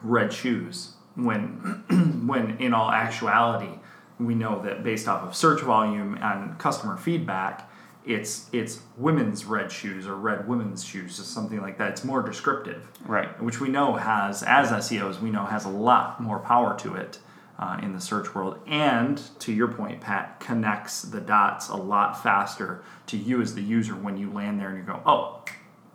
red 0.02 0.32
shoes 0.34 0.94
when 1.16 1.84
when 2.28 2.58
in 2.60 2.74
all 2.74 2.92
actuality 2.92 3.74
we 4.20 4.36
know 4.36 4.62
that 4.64 4.84
based 4.84 5.08
off 5.08 5.24
of 5.24 5.36
search 5.36 5.62
volume 5.62 6.18
and 6.22 6.58
customer 6.58 6.98
feedback 6.98 7.70
it's 8.06 8.50
it's 8.52 8.82
women's 8.98 9.46
red 9.46 9.72
shoes 9.72 10.08
or 10.08 10.16
red 10.16 10.48
women's 10.48 10.84
shoes 10.84 11.20
or 11.20 11.24
something 11.24 11.62
like 11.62 11.78
that. 11.78 11.92
It's 11.92 12.04
more 12.04 12.22
descriptive. 12.22 12.90
Right. 13.06 13.42
which 13.42 13.60
we 13.60 13.70
know 13.70 13.96
has 13.96 14.42
as 14.44 14.72
seos 14.72 15.22
we 15.22 15.30
know 15.30 15.46
has 15.46 15.66
a 15.66 15.70
lot 15.70 16.20
more 16.20 16.40
power 16.40 16.78
to 16.80 16.96
it 16.96 17.20
uh, 17.60 17.78
in 17.84 17.94
the 17.94 18.02
search 18.02 18.34
world. 18.34 18.60
And 18.68 19.22
to 19.40 19.52
your 19.54 19.68
point 19.68 20.02
pat 20.02 20.40
connects 20.40 21.04
the 21.04 21.22
dots 21.22 21.70
a 21.70 21.76
lot 21.76 22.22
faster 22.22 22.84
to 23.08 23.18
you 23.18 23.42
as 23.42 23.54
the 23.54 23.62
user 23.62 23.94
when 23.94 24.18
you 24.18 24.32
land 24.32 24.60
there 24.60 24.70
and 24.70 24.78
you 24.78 24.84
go 24.84 25.02
oh 25.06 25.44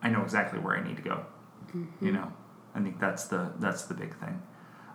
i 0.03 0.09
know 0.09 0.23
exactly 0.23 0.59
where 0.59 0.77
i 0.77 0.87
need 0.87 0.97
to 0.97 1.03
go. 1.03 1.25
You 2.01 2.13
know? 2.13 2.33
I 2.77 2.81
think 2.81 3.01
that's 3.01 3.25
the 3.25 3.53
that's 3.59 3.85
the 3.85 3.95
big 3.95 4.15
thing. 4.19 4.41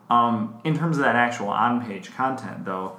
Um, 0.10 0.60
in 0.64 0.78
terms 0.78 0.98
of 0.98 1.04
that 1.04 1.16
actual 1.16 1.50
on-page 1.50 2.12
content 2.14 2.66
though 2.66 2.98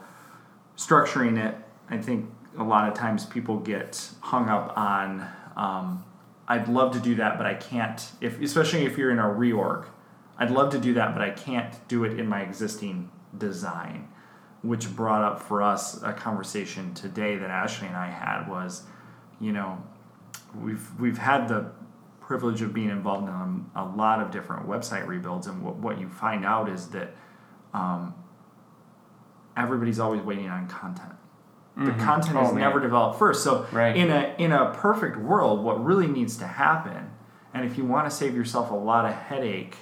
structuring 0.81 1.39
it 1.39 1.55
i 1.91 1.99
think 1.99 2.31
a 2.57 2.65
lot 2.65 2.89
of 2.89 2.95
times 2.95 3.27
people 3.27 3.59
get 3.59 4.11
hung 4.21 4.49
up 4.49 4.73
on 4.79 5.29
um, 5.57 6.03
i'd 6.49 6.69
love 6.69 6.93
to 6.93 7.01
do 7.01 7.15
that 7.15 7.37
but 7.37 7.47
i 7.47 7.55
can't 7.55 8.13
if 8.21 8.41
especially 8.41 8.87
if 8.87 8.97
you're 8.97 9.11
in 9.11 9.19
a 9.19 9.23
reorg 9.23 9.85
i'd 10.39 10.51
love 10.51 10.73
to 10.73 10.79
do 10.79 10.95
that 10.95 11.13
but 11.13 11.23
i 11.23 11.31
can't 11.31 11.87
do 11.89 12.05
it 12.05 12.19
in 12.19 12.27
my 12.27 12.41
existing 12.41 13.11
design 13.37 14.09
which 14.63 14.95
brought 14.97 15.23
up 15.23 15.41
for 15.41 15.63
us 15.63 16.03
a 16.03 16.13
conversation 16.15 16.95
today 16.95 17.37
that 17.37 17.51
ashley 17.51 17.87
and 17.87 17.97
i 17.97 18.09
had 18.09 18.49
was 18.49 18.85
you 19.39 19.53
know 19.53 19.83
we've 20.63 20.89
we've 20.99 21.19
had 21.19 21.47
the 21.47 21.71
privilege 22.21 22.63
of 22.63 22.73
being 22.73 22.91
involved 22.91 23.29
in 23.29 23.67
a, 23.75 23.85
lot 23.85 24.21
of 24.21 24.31
different 24.31 24.67
website 24.69 25.05
rebuilds 25.07 25.49
and 25.49 25.61
what, 25.63 25.75
what 25.77 25.99
you 26.01 26.09
find 26.09 26.45
out 26.45 26.69
is 26.69 26.87
that 26.87 27.13
um, 27.75 28.15
everybody's 29.61 29.99
always 30.01 30.23
waiting 30.23 30.49
on 30.49 30.67
content 30.69 31.13
the 31.77 31.83
mm-hmm. 31.83 32.01
content 32.05 32.37
Oh, 32.37 32.47
is 32.47 32.53
man. 32.53 32.61
never 32.61 32.81
developed 32.81 33.19
first 33.19 33.43
so 33.45 33.67
Right. 33.73 33.97
in 33.97 34.11
a 34.11 34.35
in 34.39 34.53
a 34.53 34.73
perfect 34.75 35.17
world 35.17 35.63
what 35.65 35.83
really 35.85 36.07
needs 36.09 36.37
to 36.39 36.47
happen 36.47 37.11
and 37.55 37.65
if 37.65 37.77
you 37.79 37.85
want 37.85 38.09
to 38.09 38.15
save 38.15 38.35
yourself 38.35 38.71
a 38.71 38.75
lot 38.75 39.05
of 39.07 39.13
headache 39.15 39.77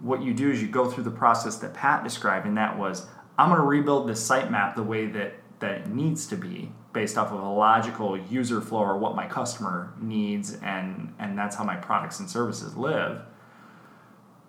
what 0.00 0.22
you 0.22 0.34
do 0.34 0.50
is 0.50 0.60
you 0.60 0.68
go 0.68 0.90
through 0.90 1.04
the 1.04 1.10
process 1.10 1.56
that 1.56 1.72
pat 1.74 2.02
described 2.04 2.46
and 2.46 2.56
that 2.56 2.78
was 2.78 3.06
i'm 3.38 3.48
going 3.48 3.60
to 3.60 3.66
rebuild 3.66 4.08
this 4.08 4.26
sitemap 4.28 4.74
the 4.74 4.82
way 4.82 5.06
that 5.06 5.34
that 5.60 5.72
it 5.82 5.86
needs 5.88 6.26
to 6.26 6.36
be 6.36 6.72
based 6.92 7.16
off 7.16 7.30
of 7.32 7.40
a 7.42 7.48
logical 7.48 8.16
user 8.18 8.60
flow 8.60 8.80
or 8.80 8.96
what 8.98 9.14
my 9.14 9.26
customer 9.26 9.92
needs 10.00 10.54
and 10.62 11.12
and 11.18 11.38
that's 11.38 11.56
how 11.56 11.64
my 11.64 11.76
products 11.76 12.18
and 12.20 12.28
services 12.30 12.76
live 12.76 13.22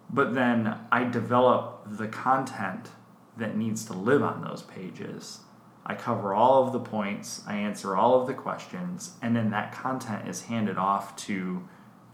but 0.10 0.34
then 0.36 0.77
I 0.91 1.03
develop 1.03 1.84
the 1.88 2.08
content 2.08 2.89
that 3.38 3.58
needs 3.58 3.86
to 3.86 3.93
live 3.93 4.24
on 4.24 4.41
those 4.41 4.62
pages. 4.62 5.39
I 5.86 5.93
cover 5.93 6.34
all 6.34 6.65
of 6.65 6.74
the 6.74 6.80
points, 6.80 7.43
I 7.48 7.58
answer 7.58 7.95
all 7.95 8.19
of 8.19 8.28
the 8.28 8.34
questions, 8.34 9.13
and 9.21 9.36
then 9.36 9.52
that 9.52 9.71
content 9.71 10.28
is 10.28 10.43
handed 10.43 10.78
off 10.78 11.15
to 11.17 11.67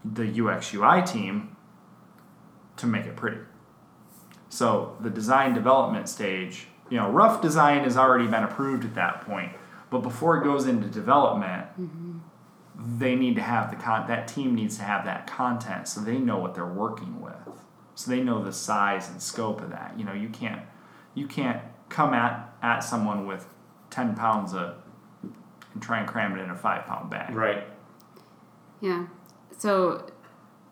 the 0.04 0.46
UX 0.46 0.74
UI 0.74 1.02
team 1.02 1.56
to 2.76 2.86
make 2.86 3.06
it 3.06 3.16
pretty. 3.16 3.38
So 4.50 4.96
the 5.00 5.08
design 5.08 5.54
development 5.54 6.08
stage, 6.08 6.66
you 6.90 6.98
know, 6.98 7.08
rough 7.10 7.40
design 7.40 7.84
has 7.84 7.96
already 7.96 8.26
been 8.26 8.42
approved 8.42 8.84
at 8.84 8.94
that 8.96 9.22
point, 9.22 9.52
but 9.88 10.00
before 10.00 10.36
it 10.36 10.44
goes 10.44 10.66
into 10.66 10.88
development, 10.88 11.68
mm-hmm. 11.80 12.18
they 12.98 13.14
need 13.14 13.36
to 13.36 13.42
have 13.42 13.70
the 13.70 13.76
con 13.76 14.06
that 14.08 14.28
team 14.28 14.54
needs 14.54 14.76
to 14.76 14.82
have 14.82 15.06
that 15.06 15.26
content 15.26 15.88
so 15.88 16.00
they 16.00 16.18
know 16.18 16.36
what 16.36 16.54
they're 16.54 16.66
working 16.66 17.22
with 17.22 17.32
so 17.94 18.10
they 18.10 18.22
know 18.22 18.42
the 18.42 18.52
size 18.52 19.08
and 19.08 19.20
scope 19.22 19.60
of 19.60 19.70
that 19.70 19.94
you 19.98 20.04
know 20.04 20.12
you 20.12 20.28
can't 20.28 20.62
you 21.14 21.26
can't 21.26 21.62
come 21.88 22.14
at 22.14 22.54
at 22.62 22.80
someone 22.80 23.26
with 23.26 23.46
10 23.90 24.14
pounds 24.14 24.54
of 24.54 24.76
and 25.74 25.82
try 25.82 25.98
and 25.98 26.08
cram 26.08 26.36
it 26.36 26.42
in 26.42 26.50
a 26.50 26.56
five 26.56 26.84
pound 26.86 27.10
bag 27.10 27.34
Right. 27.34 27.66
Yeah. 28.80 29.06
So 29.56 30.10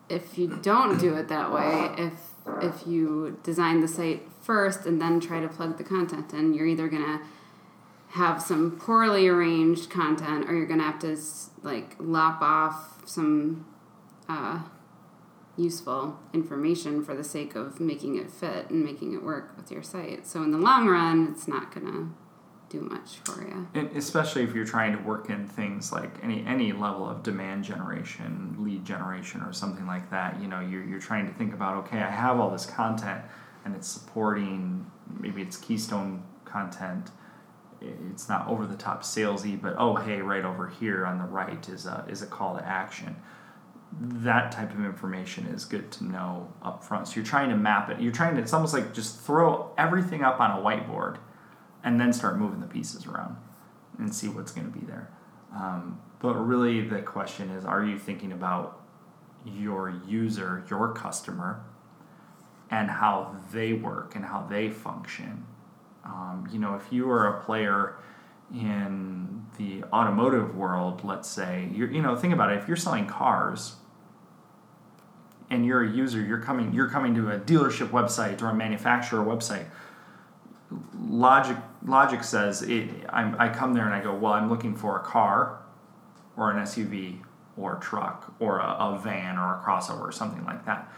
if 0.09 0.37
you 0.37 0.47
don't 0.61 0.99
do 0.99 1.15
it 1.15 1.27
that 1.29 1.51
way, 1.51 1.89
if 1.97 2.13
if 2.61 2.85
you 2.85 3.39
design 3.43 3.79
the 3.79 3.87
site 3.87 4.27
first 4.41 4.85
and 4.85 5.01
then 5.01 5.19
try 5.19 5.39
to 5.39 5.47
plug 5.47 5.77
the 5.77 5.83
content 5.83 6.33
in, 6.33 6.53
you're 6.53 6.67
either 6.67 6.89
gonna 6.89 7.21
have 8.09 8.41
some 8.41 8.77
poorly 8.77 9.27
arranged 9.27 9.89
content, 9.89 10.49
or 10.49 10.55
you're 10.55 10.65
gonna 10.65 10.83
have 10.83 10.99
to 10.99 11.17
like 11.63 11.95
lop 11.99 12.41
off 12.41 13.01
some 13.05 13.65
uh, 14.27 14.59
useful 15.61 16.19
information 16.33 17.03
for 17.03 17.15
the 17.15 17.23
sake 17.23 17.55
of 17.55 17.79
making 17.79 18.17
it 18.17 18.31
fit 18.31 18.69
and 18.69 18.83
making 18.83 19.13
it 19.13 19.23
work 19.23 19.55
with 19.57 19.71
your 19.71 19.83
site. 19.83 20.25
So 20.27 20.41
in 20.43 20.51
the 20.51 20.57
long 20.57 20.87
run, 20.87 21.27
it's 21.31 21.47
not 21.47 21.73
gonna 21.73 22.09
do 22.69 22.79
much 22.81 23.17
for 23.25 23.41
you. 23.41 23.67
and 23.73 23.89
especially 23.97 24.43
if 24.43 24.55
you're 24.55 24.65
trying 24.65 24.95
to 24.95 25.03
work 25.03 25.29
in 25.29 25.45
things 25.45 25.91
like 25.91 26.09
any 26.23 26.41
any 26.45 26.71
level 26.71 27.05
of 27.09 27.21
demand 27.21 27.65
generation 27.65 28.55
lead 28.57 28.85
generation 28.85 29.41
or 29.41 29.51
something 29.51 29.85
like 29.85 30.09
that 30.09 30.41
you 30.41 30.47
know 30.47 30.61
you're, 30.61 30.83
you're 30.85 30.99
trying 30.99 31.27
to 31.27 31.33
think 31.33 31.53
about 31.53 31.75
okay 31.75 31.97
i 31.97 32.09
have 32.09 32.39
all 32.39 32.49
this 32.49 32.65
content 32.65 33.21
and 33.65 33.75
it's 33.75 33.89
supporting 33.89 34.89
maybe 35.19 35.41
it's 35.41 35.57
keystone 35.57 36.23
content 36.45 37.11
it's 37.81 38.29
not 38.29 38.47
over 38.47 38.65
the 38.65 38.77
top 38.77 39.03
salesy 39.03 39.61
but 39.61 39.75
oh 39.77 39.95
hey 39.95 40.21
right 40.21 40.45
over 40.45 40.69
here 40.69 41.05
on 41.05 41.17
the 41.17 41.25
right 41.25 41.67
is 41.67 41.85
a 41.85 42.05
is 42.07 42.21
a 42.21 42.27
call 42.27 42.55
to 42.55 42.65
action 42.65 43.13
that 43.99 44.51
type 44.51 44.71
of 44.73 44.85
information 44.85 45.45
is 45.47 45.65
good 45.65 45.91
to 45.91 46.03
know 46.05 46.51
up 46.61 46.83
front 46.83 47.07
so 47.07 47.15
you're 47.15 47.25
trying 47.25 47.49
to 47.49 47.57
map 47.57 47.89
it 47.89 47.99
you're 47.99 48.11
trying 48.11 48.35
to 48.35 48.41
it's 48.41 48.53
almost 48.53 48.73
like 48.73 48.93
just 48.93 49.19
throw 49.19 49.69
everything 49.77 50.23
up 50.23 50.39
on 50.39 50.51
a 50.51 50.63
whiteboard 50.63 51.17
and 51.83 51.99
then 51.99 52.13
start 52.13 52.37
moving 52.37 52.59
the 52.59 52.67
pieces 52.67 53.05
around 53.05 53.35
and 53.97 54.13
see 54.13 54.27
what's 54.27 54.51
going 54.51 54.71
to 54.71 54.77
be 54.77 54.85
there. 54.85 55.09
Um, 55.55 55.99
but 56.19 56.35
really, 56.35 56.81
the 56.81 57.01
question 57.01 57.49
is 57.49 57.65
are 57.65 57.83
you 57.83 57.97
thinking 57.97 58.31
about 58.31 58.81
your 59.45 59.93
user, 60.07 60.63
your 60.69 60.93
customer, 60.93 61.63
and 62.69 62.89
how 62.89 63.35
they 63.51 63.73
work 63.73 64.15
and 64.15 64.25
how 64.25 64.45
they 64.49 64.69
function? 64.69 65.45
Um, 66.05 66.47
you 66.51 66.59
know, 66.59 66.75
if 66.75 66.91
you 66.91 67.09
are 67.09 67.37
a 67.37 67.43
player 67.43 67.95
in 68.53 69.45
the 69.57 69.83
automotive 69.93 70.55
world, 70.55 71.03
let's 71.03 71.29
say, 71.29 71.69
you're, 71.73 71.91
you 71.91 72.01
know, 72.01 72.15
think 72.15 72.33
about 72.33 72.51
it. 72.51 72.59
If 72.59 72.67
you're 72.67 72.77
selling 72.77 73.07
cars, 73.07 73.75
and 75.51 75.63
you're 75.65 75.83
a 75.83 75.91
user, 75.91 76.19
you're 76.19 76.41
coming, 76.41 76.73
you're 76.73 76.89
coming 76.89 77.13
to 77.13 77.29
a 77.29 77.39
dealership 77.39 77.89
website 77.89 78.41
or 78.41 78.47
a 78.47 78.55
manufacturer 78.55 79.23
website 79.23 79.67
logic 80.99 81.57
logic 81.85 82.23
says 82.23 82.61
it, 82.61 82.89
I'm, 83.09 83.35
I 83.39 83.49
come 83.49 83.73
there 83.73 83.85
and 83.85 83.93
I 83.93 84.01
go, 84.01 84.13
well, 84.13 84.33
I'm 84.33 84.49
looking 84.49 84.75
for 84.75 84.97
a 84.97 85.03
car 85.03 85.59
or 86.37 86.51
an 86.51 86.57
SUV 86.63 87.19
or 87.57 87.77
a 87.77 87.79
truck 87.79 88.33
or 88.39 88.59
a, 88.59 88.67
a 88.67 88.99
van 89.03 89.37
or 89.37 89.55
a 89.55 89.63
crossover 89.63 90.01
or 90.01 90.11
something 90.11 90.45
like 90.45 90.65
that. 90.65 90.91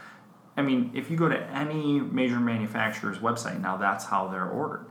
I 0.56 0.62
mean, 0.62 0.92
if 0.94 1.10
you 1.10 1.16
go 1.16 1.28
to 1.28 1.38
any 1.50 2.00
major 2.00 2.38
manufacturer's 2.38 3.18
website 3.18 3.60
now, 3.60 3.76
that's 3.76 4.04
how 4.04 4.28
they're 4.28 4.48
ordered. 4.48 4.86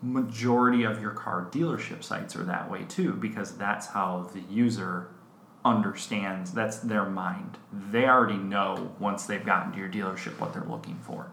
Majority 0.00 0.84
of 0.84 1.02
your 1.02 1.10
car 1.10 1.48
dealership 1.50 2.04
sites 2.04 2.36
are 2.36 2.44
that 2.44 2.70
way 2.70 2.84
too, 2.84 3.14
because 3.14 3.56
that's 3.56 3.88
how 3.88 4.30
the 4.32 4.40
user 4.42 5.08
understands. 5.68 6.52
That's 6.52 6.78
their 6.78 7.04
mind. 7.04 7.58
They 7.72 8.06
already 8.06 8.38
know 8.38 8.92
once 8.98 9.26
they've 9.26 9.44
gotten 9.44 9.72
to 9.72 9.78
your 9.78 9.88
dealership 9.88 10.38
what 10.40 10.52
they're 10.52 10.64
looking 10.64 10.98
for. 11.02 11.30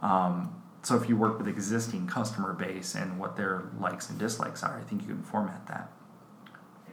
Um, 0.00 0.54
so 0.82 0.96
if 0.96 1.08
you 1.08 1.16
work 1.16 1.38
with 1.38 1.48
existing 1.48 2.06
customer 2.06 2.52
base 2.52 2.94
and 2.94 3.18
what 3.18 3.36
their 3.36 3.64
likes 3.80 4.08
and 4.08 4.18
dislikes 4.18 4.62
are, 4.62 4.78
I 4.78 4.82
think 4.82 5.02
you 5.02 5.08
can 5.08 5.22
format 5.22 5.66
that 5.66 5.90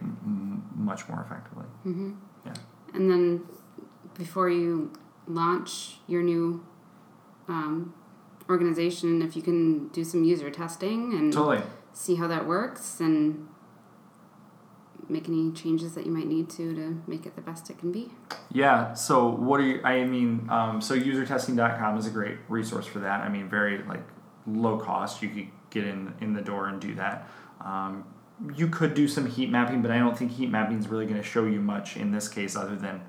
m- 0.01 0.63
much 0.75 1.07
more 1.07 1.21
effectively. 1.21 1.65
hmm 1.83 2.13
Yeah. 2.45 2.53
And 2.93 3.09
then 3.09 3.41
before 4.15 4.49
you 4.49 4.91
launch 5.27 5.97
your 6.07 6.21
new 6.23 6.65
um, 7.47 7.93
organization, 8.49 9.21
if 9.21 9.35
you 9.35 9.41
can 9.41 9.87
do 9.89 10.03
some 10.03 10.23
user 10.23 10.49
testing 10.49 11.13
and 11.13 11.31
Totally. 11.31 11.61
see 11.93 12.15
how 12.15 12.27
that 12.27 12.45
works 12.47 12.99
and 12.99 13.47
make 15.09 15.27
any 15.27 15.51
changes 15.51 15.95
that 15.95 16.05
you 16.05 16.11
might 16.11 16.27
need 16.27 16.49
to 16.51 16.73
to 16.73 17.01
make 17.07 17.25
it 17.25 17.35
the 17.35 17.41
best 17.41 17.69
it 17.69 17.77
can 17.77 17.91
be. 17.91 18.11
Yeah. 18.51 18.93
So 18.93 19.27
what 19.27 19.59
are 19.59 19.63
you? 19.63 19.81
I 19.83 20.03
mean, 20.05 20.47
um, 20.49 20.81
so 20.81 20.97
usertesting.com 20.97 21.97
is 21.97 22.07
a 22.07 22.09
great 22.09 22.37
resource 22.47 22.85
for 22.85 22.99
that. 22.99 23.21
I 23.21 23.29
mean, 23.29 23.49
very 23.49 23.83
like 23.83 24.03
low 24.47 24.77
cost. 24.77 25.21
You 25.21 25.29
could 25.29 25.47
get 25.69 25.85
in 25.85 26.13
in 26.21 26.33
the 26.33 26.41
door 26.41 26.67
and 26.67 26.79
do 26.79 26.95
that. 26.95 27.27
Um, 27.61 28.05
you 28.55 28.67
could 28.67 28.93
do 28.93 29.07
some 29.07 29.27
heat 29.27 29.49
mapping, 29.49 29.81
but 29.81 29.91
I 29.91 29.99
don't 29.99 30.17
think 30.17 30.31
heat 30.31 30.49
mapping 30.49 30.79
is 30.79 30.87
really 30.87 31.05
going 31.05 31.17
to 31.17 31.23
show 31.23 31.45
you 31.45 31.59
much 31.61 31.97
in 31.97 32.11
this 32.11 32.27
case, 32.27 32.55
other 32.55 32.75
than 32.75 33.01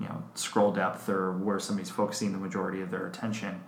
you 0.00 0.06
know 0.06 0.22
scroll 0.34 0.72
depth 0.72 1.08
or 1.08 1.32
where 1.32 1.58
somebody's 1.58 1.90
focusing 1.90 2.32
the 2.32 2.38
majority 2.38 2.80
of 2.80 2.90
their 2.90 3.06
attention. 3.06 3.60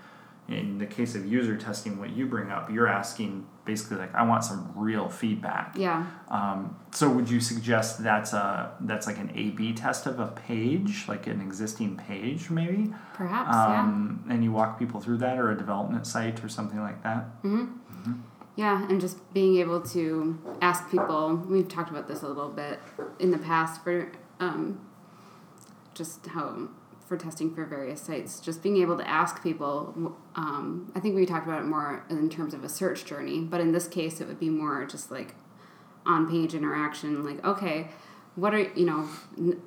In 0.49 0.79
the 0.79 0.87
case 0.87 1.17
of 1.17 1.27
user 1.27 1.57
testing, 1.57 1.99
what 1.99 2.11
you 2.11 2.27
bring 2.27 2.51
up, 2.53 2.71
you're 2.71 2.87
asking 2.87 3.47
basically 3.65 3.97
like, 3.97 4.15
I 4.15 4.23
want 4.23 4.45
some 4.45 4.71
real 4.77 5.09
feedback. 5.09 5.75
Yeah. 5.77 6.07
Um, 6.29 6.77
so 6.93 7.11
would 7.11 7.29
you 7.29 7.41
suggest 7.41 8.01
that's 8.05 8.33
a 8.33 8.73
that's 8.81 9.09
like 9.09 9.19
an 9.19 9.33
A/B 9.35 9.73
test 9.73 10.07
of 10.07 10.21
a 10.21 10.29
page, 10.29 11.07
like 11.09 11.27
an 11.27 11.41
existing 11.41 11.97
page, 11.97 12.49
maybe? 12.49 12.93
Perhaps, 13.15 13.57
Um, 13.57 14.25
And 14.29 14.45
you 14.45 14.53
walk 14.53 14.79
people 14.79 15.01
through 15.01 15.19
that, 15.19 15.37
or 15.39 15.51
a 15.51 15.57
development 15.57 16.07
site, 16.07 16.45
or 16.45 16.49
something 16.49 16.81
like 16.81 17.03
that. 17.03 17.25
yeah. 17.43 17.51
Mm-hmm. 17.51 18.13
Yeah, 18.55 18.87
and 18.89 19.01
just 19.01 19.19
being 19.35 19.57
able 19.57 19.81
to 19.81 20.39
ask 20.63 20.89
people, 20.91 21.37
we've 21.49 21.69
talked 21.69 21.91
about 21.91 22.07
this 22.09 22.23
a 22.23 22.29
little 22.29 22.49
bit 22.49 22.79
in 23.19 23.31
the 23.31 23.37
past 23.39 23.83
for 23.85 24.11
um, 24.41 24.81
just 25.95 26.25
how 26.27 26.69
for 27.07 27.17
testing 27.17 27.55
for 27.55 27.65
various 27.65 28.01
sites, 28.01 28.41
just 28.41 28.63
being 28.63 28.79
able 28.79 28.97
to 28.99 29.09
ask 29.09 29.43
people. 29.43 30.15
Um, 30.35 30.91
I 30.95 31.01
think 31.01 31.15
we 31.15 31.25
talked 31.25 31.47
about 31.47 31.63
it 31.63 31.67
more 31.67 32.05
in 32.11 32.29
terms 32.29 32.53
of 32.53 32.65
a 32.65 32.69
search 32.69 33.05
journey, 33.05 33.41
but 33.41 33.61
in 33.61 33.73
this 33.73 33.87
case, 33.87 34.21
it 34.21 34.27
would 34.27 34.41
be 34.41 34.51
more 34.51 34.85
just 34.87 35.11
like 35.11 35.35
on 36.05 36.29
page 36.29 36.55
interaction. 36.55 37.25
Like, 37.25 37.45
okay, 37.45 37.91
what 38.35 38.55
are 38.55 38.71
you 38.75 38.85
know, 38.85 39.09
n- 39.39 39.63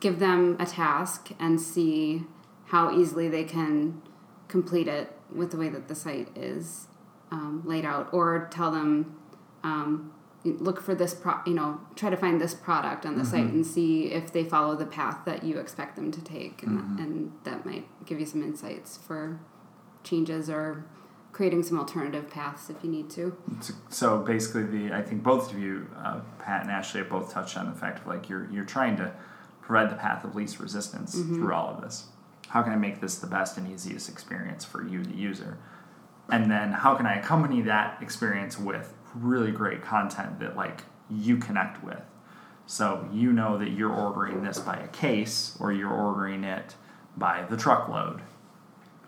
give 0.00 0.18
them 0.18 0.56
a 0.60 0.66
task 0.66 1.30
and 1.40 1.60
see 1.60 2.24
how 2.66 2.94
easily 2.94 3.28
they 3.28 3.44
can 3.44 4.02
complete 4.48 4.88
it 4.88 5.16
with 5.34 5.50
the 5.50 5.56
way 5.56 5.68
that 5.70 5.88
the 5.88 5.94
site 5.94 6.28
is 6.36 6.88
um, 7.30 7.62
laid 7.64 7.84
out, 7.84 8.12
or 8.12 8.48
tell 8.52 8.70
them. 8.70 9.16
Um, 9.64 10.12
look 10.44 10.80
for 10.80 10.94
this 10.94 11.14
pro 11.14 11.34
you 11.46 11.54
know 11.54 11.80
try 11.94 12.10
to 12.10 12.16
find 12.16 12.40
this 12.40 12.54
product 12.54 13.06
on 13.06 13.16
the 13.16 13.24
site 13.24 13.44
mm-hmm. 13.44 13.56
and 13.56 13.66
see 13.66 14.06
if 14.06 14.32
they 14.32 14.44
follow 14.44 14.74
the 14.74 14.86
path 14.86 15.18
that 15.24 15.44
you 15.44 15.58
expect 15.58 15.96
them 15.96 16.10
to 16.10 16.20
take. 16.20 16.62
And, 16.62 16.78
mm-hmm. 16.78 16.98
and 16.98 17.32
that 17.44 17.64
might 17.64 17.86
give 18.06 18.18
you 18.18 18.26
some 18.26 18.42
insights 18.42 18.96
for 18.96 19.38
changes 20.02 20.50
or 20.50 20.84
creating 21.32 21.62
some 21.62 21.78
alternative 21.78 22.28
paths 22.28 22.68
if 22.68 22.76
you 22.82 22.90
need 22.90 23.08
to. 23.10 23.36
So- 23.88 24.18
basically, 24.18 24.64
the 24.64 24.94
I 24.94 25.02
think 25.02 25.22
both 25.22 25.52
of 25.52 25.58
you, 25.58 25.88
uh, 25.96 26.20
Pat 26.38 26.62
and 26.62 26.70
Ashley, 26.70 27.00
have 27.00 27.10
both 27.10 27.32
touched 27.32 27.56
on 27.56 27.66
the 27.66 27.78
fact 27.78 28.00
of 28.00 28.06
like 28.06 28.28
you're 28.28 28.48
you're 28.50 28.64
trying 28.64 28.96
to 28.96 29.12
provide 29.60 29.90
the 29.90 29.96
path 29.96 30.24
of 30.24 30.34
least 30.34 30.58
resistance 30.58 31.16
mm-hmm. 31.16 31.36
through 31.36 31.54
all 31.54 31.68
of 31.68 31.80
this. 31.80 32.06
How 32.48 32.62
can 32.62 32.72
I 32.72 32.76
make 32.76 33.00
this 33.00 33.16
the 33.16 33.26
best 33.26 33.56
and 33.56 33.70
easiest 33.70 34.08
experience 34.08 34.64
for 34.64 34.86
you, 34.86 35.02
the 35.02 35.14
user? 35.14 35.56
And 36.30 36.50
then 36.50 36.72
how 36.72 36.94
can 36.94 37.06
I 37.06 37.14
accompany 37.14 37.62
that 37.62 38.02
experience 38.02 38.58
with 38.58 38.92
really 39.14 39.50
great 39.52 39.82
content 39.82 40.40
that 40.40 40.56
like 40.56 40.82
you 41.10 41.36
connect 41.36 41.82
with? 41.84 42.00
So 42.66 43.08
you 43.12 43.32
know 43.32 43.58
that 43.58 43.70
you're 43.70 43.92
ordering 43.92 44.42
this 44.42 44.58
by 44.58 44.76
a 44.76 44.88
case 44.88 45.56
or 45.60 45.72
you're 45.72 45.92
ordering 45.92 46.44
it 46.44 46.74
by 47.16 47.44
the 47.50 47.56
truckload. 47.56 48.22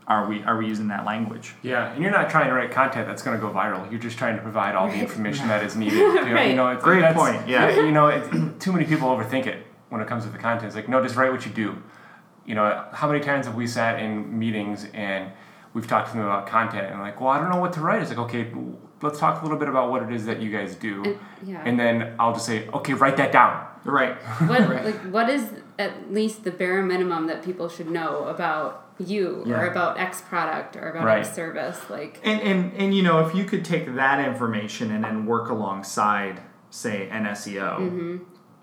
are 0.07 0.29
we 0.29 0.43
are 0.43 0.59
we 0.59 0.67
using 0.67 0.89
that 0.89 1.07
language? 1.07 1.55
Yeah, 1.63 1.93
and 1.93 2.03
you're 2.03 2.13
not 2.13 2.29
trying 2.29 2.49
to 2.49 2.53
write 2.55 2.71
content 2.73 3.07
that's 3.07 3.23
going 3.23 3.39
to 3.39 3.41
go 3.41 3.51
viral. 3.53 3.91
You're 3.91 4.01
just 4.01 4.19
trying 4.19 4.37
to 4.37 4.43
provide 4.43 4.75
all 4.75 4.89
the 4.89 4.99
information 4.99 5.49
that 5.49 5.65
is 5.65 5.77
needed. 5.77 5.97
You 5.99 6.15
know, 6.15 6.33
Right. 6.35 6.51
you 6.51 6.57
know, 6.57 6.69
it's, 6.71 6.85
Great 6.85 7.01
that's- 7.01 7.17
point, 7.17 7.49
yeah. 7.49 7.71
You 7.71 7.93
know, 7.93 8.09
it, 8.09 8.61
too 8.61 8.73
many 8.73 8.85
people 8.85 9.09
overthink 9.09 9.47
it 9.47 9.67
when 9.89 10.03
it 10.03 10.07
comes 10.09 10.25
to 10.25 10.31
the 10.31 10.37
content. 10.39 10.67
It's 10.67 10.77
like, 10.77 10.89
no, 10.89 11.03
just 11.03 11.17
write 11.17 11.33
what 11.33 11.47
you 11.47 11.53
do. 11.53 11.83
You 12.45 12.55
know, 12.55 12.85
how 12.93 13.09
many 13.11 13.21
times 13.25 13.47
have 13.47 13.55
we 13.55 13.67
sat 13.67 13.99
in 13.99 14.39
meetings 14.39 14.87
and 14.93 15.31
we've 15.75 15.87
talked 15.87 16.11
to 16.11 16.17
them 16.17 16.25
about 16.25 16.47
content 16.47 16.91
and 16.91 17.01
like, 17.01 17.21
well, 17.21 17.31
I 17.31 17.39
don't 17.39 17.51
know 17.51 17.59
what 17.61 17.73
to 17.75 17.81
write. 17.81 18.01
It's 18.01 18.11
like, 18.11 18.19
okay, 18.21 18.51
let's 19.03 19.19
talk 19.19 19.41
a 19.41 19.45
little 19.45 19.59
bit 19.59 19.69
about 19.69 19.91
what 19.91 20.03
it 20.03 20.13
is 20.13 20.25
that 20.27 20.41
you 20.41 20.51
guys 20.51 20.75
do, 20.77 21.03
And- 21.05 21.19
yeah. 21.45 21.63
and 21.65 21.79
then 21.79 22.15
I'll 22.19 22.33
just 22.33 22.47
say, 22.47 22.69
okay, 22.69 22.95
write 22.95 23.17
that 23.19 23.33
down. 23.33 23.67
Right. 23.85 24.17
what 24.49 24.61
like 24.85 24.97
what 25.13 25.29
is 25.29 25.47
at 25.79 26.11
least 26.11 26.45
the 26.45 26.51
bare 26.51 26.83
minimum 26.83 27.27
that 27.27 27.43
people 27.45 27.69
should 27.69 27.91
know 27.91 28.25
about 28.25 28.81
you 28.99 29.43
Yeah. 29.45 29.61
or 29.61 29.67
about 29.67 29.99
X 30.01 30.23
product 30.23 30.77
or 30.77 30.89
about 30.89 31.05
Right. 31.05 31.19
X 31.19 31.35
service? 31.35 31.79
Like 31.91 32.19
And, 32.25 32.41
and 32.41 32.73
and 32.75 32.95
you 32.97 33.03
know 33.03 33.27
if 33.27 33.35
you 33.35 33.45
could 33.45 33.63
take 33.63 33.95
that 33.97 34.25
information 34.27 34.91
and 34.91 35.05
then 35.05 35.27
work 35.27 35.51
alongside 35.51 36.41
say 36.71 37.09
an 37.11 37.25
SEO, 37.27 38.21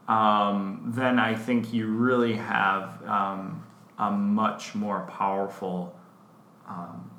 um, 0.08 0.91
then 0.95 1.19
I 1.19 1.36
think 1.36 1.71
you 1.74 1.88
really 1.88 2.34
have 2.34 3.02
um, 3.08 3.63
a 4.00 4.10
much 4.12 4.74
more 4.76 5.08
powerful 5.10 5.95
um, 6.67 7.12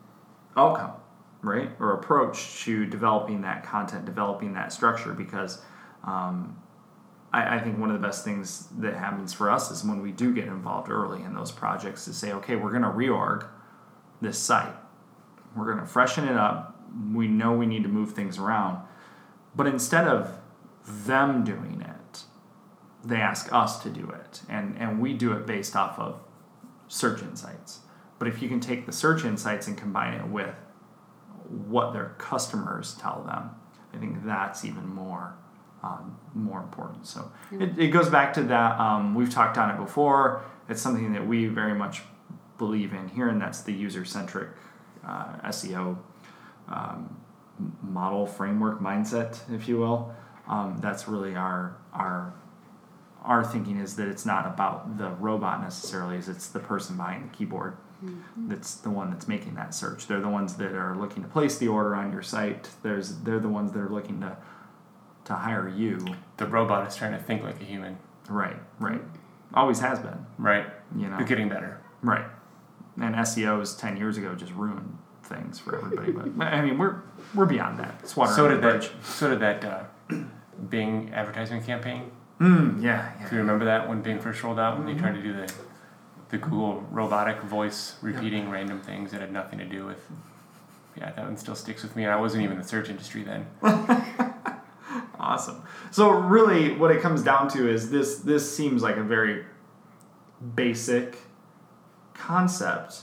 outcome, 0.56 0.92
right, 1.42 1.70
or 1.78 1.94
approach 1.94 2.62
to 2.64 2.86
developing 2.86 3.42
that 3.42 3.64
content, 3.64 4.04
developing 4.04 4.54
that 4.54 4.72
structure. 4.72 5.12
Because 5.12 5.62
um, 6.04 6.56
I, 7.32 7.56
I 7.56 7.60
think 7.60 7.78
one 7.78 7.90
of 7.90 8.00
the 8.00 8.06
best 8.06 8.24
things 8.24 8.68
that 8.78 8.94
happens 8.94 9.32
for 9.32 9.50
us 9.50 9.70
is 9.70 9.84
when 9.84 10.02
we 10.02 10.12
do 10.12 10.34
get 10.34 10.46
involved 10.46 10.90
early 10.90 11.22
in 11.22 11.34
those 11.34 11.50
projects 11.50 12.04
to 12.06 12.12
say, 12.12 12.32
okay, 12.32 12.56
we're 12.56 12.70
going 12.70 12.82
to 12.82 12.88
reorg 12.88 13.46
this 14.20 14.38
site 14.38 14.74
we're 15.56 15.66
going 15.66 15.78
to 15.78 15.86
freshen 15.86 16.26
it 16.28 16.36
up. 16.36 16.78
We 17.12 17.28
know 17.28 17.52
we 17.52 17.66
need 17.66 17.82
to 17.82 17.88
move 17.88 18.12
things 18.12 18.38
around. 18.38 18.84
But 19.54 19.66
instead 19.66 20.06
of 20.06 20.38
them 20.86 21.44
doing 21.44 21.82
it, 21.82 22.22
they 23.04 23.16
ask 23.16 23.52
us 23.52 23.82
to 23.82 23.90
do 23.90 24.08
it. 24.10 24.42
And, 24.48 24.76
and 24.78 25.00
we 25.00 25.12
do 25.12 25.32
it 25.32 25.46
based 25.46 25.76
off 25.76 25.98
of 25.98 26.20
search 26.88 27.22
insights. 27.22 27.80
But 28.22 28.28
if 28.28 28.40
you 28.40 28.48
can 28.48 28.60
take 28.60 28.86
the 28.86 28.92
search 28.92 29.24
insights 29.24 29.66
and 29.66 29.76
combine 29.76 30.14
it 30.14 30.28
with 30.28 30.54
what 31.66 31.92
their 31.92 32.14
customers 32.18 32.96
tell 33.00 33.24
them, 33.24 33.50
I 33.92 33.96
think 33.96 34.24
that's 34.24 34.64
even 34.64 34.86
more 34.86 35.34
um, 35.82 36.16
more 36.32 36.60
important. 36.60 37.04
So 37.04 37.32
it, 37.50 37.76
it 37.76 37.88
goes 37.88 38.08
back 38.08 38.32
to 38.34 38.44
that. 38.44 38.78
Um, 38.78 39.16
we've 39.16 39.28
talked 39.28 39.58
on 39.58 39.70
it 39.70 39.76
before. 39.76 40.44
It's 40.68 40.80
something 40.80 41.12
that 41.14 41.26
we 41.26 41.46
very 41.46 41.74
much 41.74 42.02
believe 42.58 42.92
in 42.92 43.08
here, 43.08 43.28
and 43.28 43.40
that's 43.40 43.62
the 43.62 43.72
user 43.72 44.04
centric 44.04 44.50
uh, 45.04 45.38
SEO 45.46 45.98
um, 46.68 47.20
model 47.82 48.24
framework 48.24 48.80
mindset, 48.80 49.40
if 49.52 49.66
you 49.66 49.78
will. 49.78 50.14
Um, 50.46 50.78
that's 50.80 51.08
really 51.08 51.34
our 51.34 51.76
our 51.92 52.32
our 53.24 53.42
thinking 53.42 53.80
is 53.80 53.96
that 53.96 54.06
it's 54.06 54.24
not 54.24 54.46
about 54.46 54.96
the 54.96 55.10
robot 55.10 55.60
necessarily, 55.60 56.18
is 56.18 56.28
it's 56.28 56.46
the 56.46 56.60
person 56.60 56.96
behind 56.96 57.28
the 57.28 57.36
keyboard 57.36 57.76
that's 58.36 58.74
the 58.74 58.90
one 58.90 59.10
that's 59.10 59.28
making 59.28 59.54
that 59.54 59.74
search. 59.74 60.06
They're 60.06 60.20
the 60.20 60.28
ones 60.28 60.54
that 60.56 60.72
are 60.72 60.96
looking 60.96 61.22
to 61.22 61.28
place 61.28 61.58
the 61.58 61.68
order 61.68 61.94
on 61.94 62.12
your 62.12 62.22
site. 62.22 62.68
There's 62.82 63.18
they're 63.18 63.38
the 63.40 63.48
ones 63.48 63.72
that 63.72 63.80
are 63.80 63.88
looking 63.88 64.20
to 64.20 64.36
to 65.26 65.34
hire 65.34 65.68
you. 65.68 66.04
The 66.36 66.46
robot 66.46 66.86
is 66.88 66.96
trying 66.96 67.12
to 67.12 67.18
think 67.18 67.42
like 67.44 67.60
a 67.60 67.64
human, 67.64 67.98
Right, 68.28 68.56
right. 68.80 69.00
Always 69.54 69.80
has 69.80 69.98
been. 70.00 70.26
right? 70.38 70.66
You 70.96 71.08
know. 71.08 71.18
But 71.18 71.26
getting 71.26 71.48
better. 71.48 71.80
Right. 72.02 72.24
And 73.00 73.14
SEOs 73.14 73.78
ten 73.78 73.96
years 73.96 74.16
ago 74.18 74.34
just 74.34 74.52
ruined 74.54 74.98
things 75.22 75.58
for 75.60 75.76
everybody. 75.76 76.12
but 76.30 76.48
I 76.48 76.60
mean, 76.62 76.78
we're 76.78 76.96
we're 77.34 77.46
beyond 77.46 77.78
that. 77.78 77.94
It's 78.02 78.16
water 78.16 78.32
So 78.32 78.48
did 78.48 78.62
that. 78.62 78.80
bridge. 78.80 78.90
So 79.04 79.30
did 79.30 79.40
that 79.40 79.64
uh, 79.64 79.84
Bing 80.68 81.10
advertising 81.14 81.62
campaign. 81.62 82.10
Mm, 82.40 82.82
yeah, 82.82 83.12
Do 83.28 83.36
you 83.36 83.40
remember 83.40 83.64
that 83.66 83.88
when 83.88 84.02
Bing 84.02 84.18
first 84.18 84.42
rolled 84.42 84.58
out? 84.58 84.76
When 84.76 84.86
Mm-hmm. 84.86 84.96
they 84.96 85.00
tried 85.02 85.14
to 85.14 85.22
do 85.22 85.32
the 85.32 85.52
the 86.32 86.38
Google 86.38 86.84
robotic 86.90 87.40
voice 87.42 87.94
repeating 88.02 88.50
random 88.50 88.80
things 88.80 89.12
that 89.12 89.20
had 89.20 89.32
nothing 89.32 89.60
to 89.60 89.64
do 89.64 89.86
with. 89.86 90.04
Yeah, 90.96 91.12
that 91.12 91.24
one 91.24 91.36
still 91.36 91.54
sticks 91.54 91.84
with 91.84 91.94
me. 91.94 92.06
I 92.06 92.16
wasn't 92.16 92.42
even 92.42 92.56
in 92.56 92.62
the 92.62 92.68
search 92.68 92.88
industry 92.88 93.22
then. 93.22 93.46
Awesome. 95.22 95.62
So 95.92 96.10
really, 96.10 96.74
what 96.74 96.90
it 96.90 97.00
comes 97.00 97.22
down 97.22 97.48
to 97.50 97.70
is 97.70 97.90
this. 97.90 98.18
This 98.18 98.54
seems 98.54 98.82
like 98.82 98.96
a 98.96 99.04
very 99.04 99.44
basic 100.56 101.16
concept, 102.12 103.02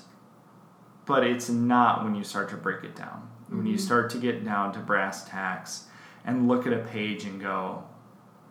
but 1.06 1.24
it's 1.26 1.48
not 1.48 2.04
when 2.04 2.16
you 2.16 2.26
start 2.26 2.50
to 2.50 2.58
break 2.58 2.84
it 2.84 2.94
down. 2.94 3.30
When 3.48 3.66
you 3.66 3.76
mm-hmm. 3.76 3.86
start 3.86 4.10
to 4.12 4.18
get 4.18 4.44
down 4.44 4.74
to 4.74 4.80
brass 4.80 5.28
tacks 5.30 5.86
and 6.26 6.50
look 6.50 6.68
at 6.68 6.74
a 6.74 6.80
page 6.80 7.24
and 7.24 7.40
go, 7.40 7.86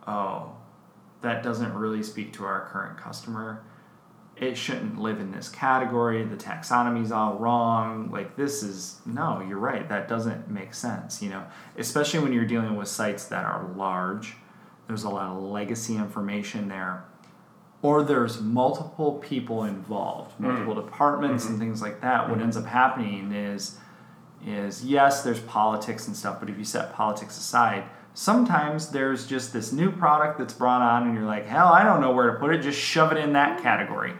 "Oh, 0.07 0.57
that 1.21 1.43
doesn't 1.43 1.73
really 1.73 2.01
speak 2.01 2.33
to 2.33 2.45
our 2.45 2.67
current 2.71 2.97
customer." 2.97 3.61
It 4.41 4.55
shouldn't 4.55 4.99
live 4.99 5.19
in 5.19 5.31
this 5.31 5.49
category. 5.49 6.23
The 6.23 6.35
taxonomy's 6.35 7.11
all 7.11 7.35
wrong. 7.35 8.09
Like 8.11 8.35
this 8.35 8.63
is 8.63 8.99
no, 9.05 9.43
you're 9.47 9.57
right. 9.57 9.87
That 9.89 10.07
doesn't 10.07 10.49
make 10.49 10.73
sense. 10.73 11.21
You 11.21 11.29
know, 11.29 11.45
especially 11.77 12.21
when 12.21 12.33
you're 12.33 12.45
dealing 12.45 12.75
with 12.75 12.87
sites 12.87 13.25
that 13.25 13.45
are 13.45 13.69
large. 13.75 14.35
There's 14.87 15.03
a 15.03 15.09
lot 15.09 15.29
of 15.29 15.43
legacy 15.43 15.97
information 15.97 16.67
there, 16.67 17.05
or 17.83 18.01
there's 18.01 18.41
multiple 18.41 19.19
people 19.19 19.65
involved, 19.65 20.35
mm. 20.37 20.39
multiple 20.39 20.73
departments 20.73 21.45
and 21.45 21.53
mm-hmm. 21.53 21.63
things 21.63 21.81
like 21.81 22.01
that. 22.01 22.27
What 22.27 22.41
ends 22.41 22.57
up 22.57 22.63
mm-hmm. 22.63 22.71
happening 22.71 23.31
is 23.31 23.77
is 24.45 24.83
yes, 24.85 25.21
there's 25.21 25.41
politics 25.41 26.07
and 26.07 26.15
stuff, 26.15 26.39
but 26.39 26.49
if 26.49 26.57
you 26.57 26.63
set 26.63 26.93
politics 26.93 27.37
aside, 27.37 27.83
sometimes 28.13 28.89
there's 28.89 29.27
just 29.27 29.53
this 29.53 29.71
new 29.71 29.91
product 29.91 30.39
that's 30.39 30.53
brought 30.53 30.81
on, 30.81 31.07
and 31.07 31.13
you're 31.13 31.25
like, 31.25 31.45
hell, 31.45 31.67
I 31.67 31.83
don't 31.83 32.01
know 32.01 32.11
where 32.11 32.31
to 32.31 32.39
put 32.39 32.55
it. 32.55 32.61
Just 32.61 32.79
shove 32.79 33.11
it 33.11 33.17
in 33.17 33.33
that 33.33 33.59
mm. 33.59 33.63
category. 33.63 34.13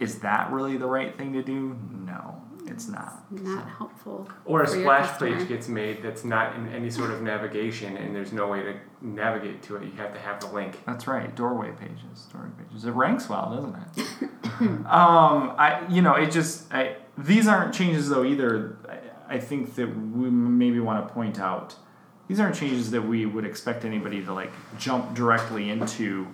Is 0.00 0.20
that 0.20 0.50
really 0.50 0.76
the 0.76 0.86
right 0.86 1.16
thing 1.16 1.32
to 1.34 1.42
do? 1.42 1.78
No, 1.90 2.42
it's 2.66 2.88
not. 2.88 3.30
not 3.30 3.68
helpful. 3.68 4.28
Or 4.44 4.62
a 4.62 4.66
splash 4.66 5.18
page 5.18 5.46
gets 5.48 5.68
made 5.68 6.02
that's 6.02 6.24
not 6.24 6.56
in 6.56 6.68
any 6.68 6.90
sort 6.90 7.10
of 7.10 7.22
navigation, 7.22 7.96
and 7.96 8.14
there's 8.14 8.32
no 8.32 8.48
way 8.48 8.62
to 8.62 8.74
navigate 9.00 9.62
to 9.64 9.76
it. 9.76 9.84
You 9.84 9.92
have 9.92 10.12
to 10.12 10.20
have 10.20 10.40
the 10.40 10.48
link. 10.48 10.80
That's 10.84 11.06
right. 11.06 11.34
Doorway 11.34 11.72
pages. 11.72 12.26
Doorway 12.32 12.50
pages. 12.58 12.84
It 12.84 12.90
ranks 12.92 13.28
well, 13.28 13.54
doesn't 13.54 13.76
it? 13.96 14.32
um, 14.86 15.54
I 15.58 15.84
you 15.88 16.02
know 16.02 16.14
it 16.14 16.30
just 16.30 16.72
I, 16.72 16.96
these 17.16 17.46
aren't 17.46 17.74
changes 17.74 18.08
though 18.08 18.24
either. 18.24 18.78
I, 18.88 19.36
I 19.36 19.38
think 19.38 19.74
that 19.76 19.86
we 19.86 20.28
maybe 20.28 20.80
want 20.80 21.06
to 21.06 21.14
point 21.14 21.38
out 21.38 21.76
these 22.28 22.40
aren't 22.40 22.54
changes 22.54 22.90
that 22.92 23.02
we 23.02 23.26
would 23.26 23.44
expect 23.44 23.84
anybody 23.84 24.24
to 24.24 24.32
like 24.32 24.52
jump 24.78 25.14
directly 25.14 25.70
into, 25.70 26.26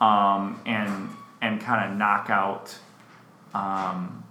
um, 0.00 0.60
and 0.64 1.10
and 1.42 1.60
kind 1.60 1.90
of 1.90 1.98
knock 1.98 2.30
out, 2.30 2.78
um, 3.54 4.24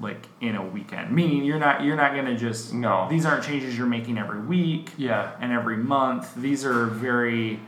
like 0.00 0.26
in 0.40 0.54
a 0.54 0.64
weekend. 0.64 1.10
Meaning 1.14 1.44
you're 1.44 1.58
not 1.58 1.82
you're 1.82 1.96
not 1.96 2.14
gonna 2.14 2.36
just 2.36 2.72
No. 2.72 3.08
These 3.10 3.26
aren't 3.26 3.44
changes 3.44 3.76
you're 3.76 3.86
making 3.86 4.16
every 4.18 4.40
week 4.40 4.92
Yeah. 4.96 5.32
and 5.40 5.52
every 5.52 5.76
month. 5.76 6.34
These 6.36 6.64
are 6.64 6.86
very 6.86 7.60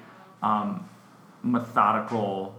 um, 0.42 0.88
methodical, 1.42 2.54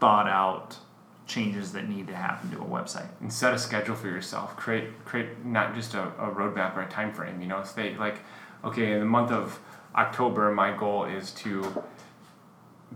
thought 0.00 0.28
out 0.28 0.78
changes 1.26 1.72
that 1.72 1.88
need 1.88 2.06
to 2.08 2.14
happen 2.14 2.50
to 2.50 2.58
a 2.58 2.64
website. 2.64 3.08
and 3.20 3.32
set 3.32 3.54
a 3.54 3.58
schedule 3.58 3.94
for 3.94 4.08
yourself. 4.08 4.56
Create 4.56 5.04
create 5.04 5.44
not 5.44 5.74
just 5.74 5.94
a, 5.94 6.02
a 6.18 6.30
roadmap 6.30 6.76
or 6.76 6.82
a 6.82 6.88
time 6.88 7.12
frame. 7.12 7.40
You 7.40 7.46
know, 7.48 7.62
say 7.62 7.96
like, 7.96 8.18
okay, 8.64 8.92
in 8.92 8.98
the 9.00 9.06
month 9.06 9.30
of 9.30 9.58
October, 9.94 10.52
my 10.52 10.76
goal 10.76 11.04
is 11.04 11.30
to 11.30 11.82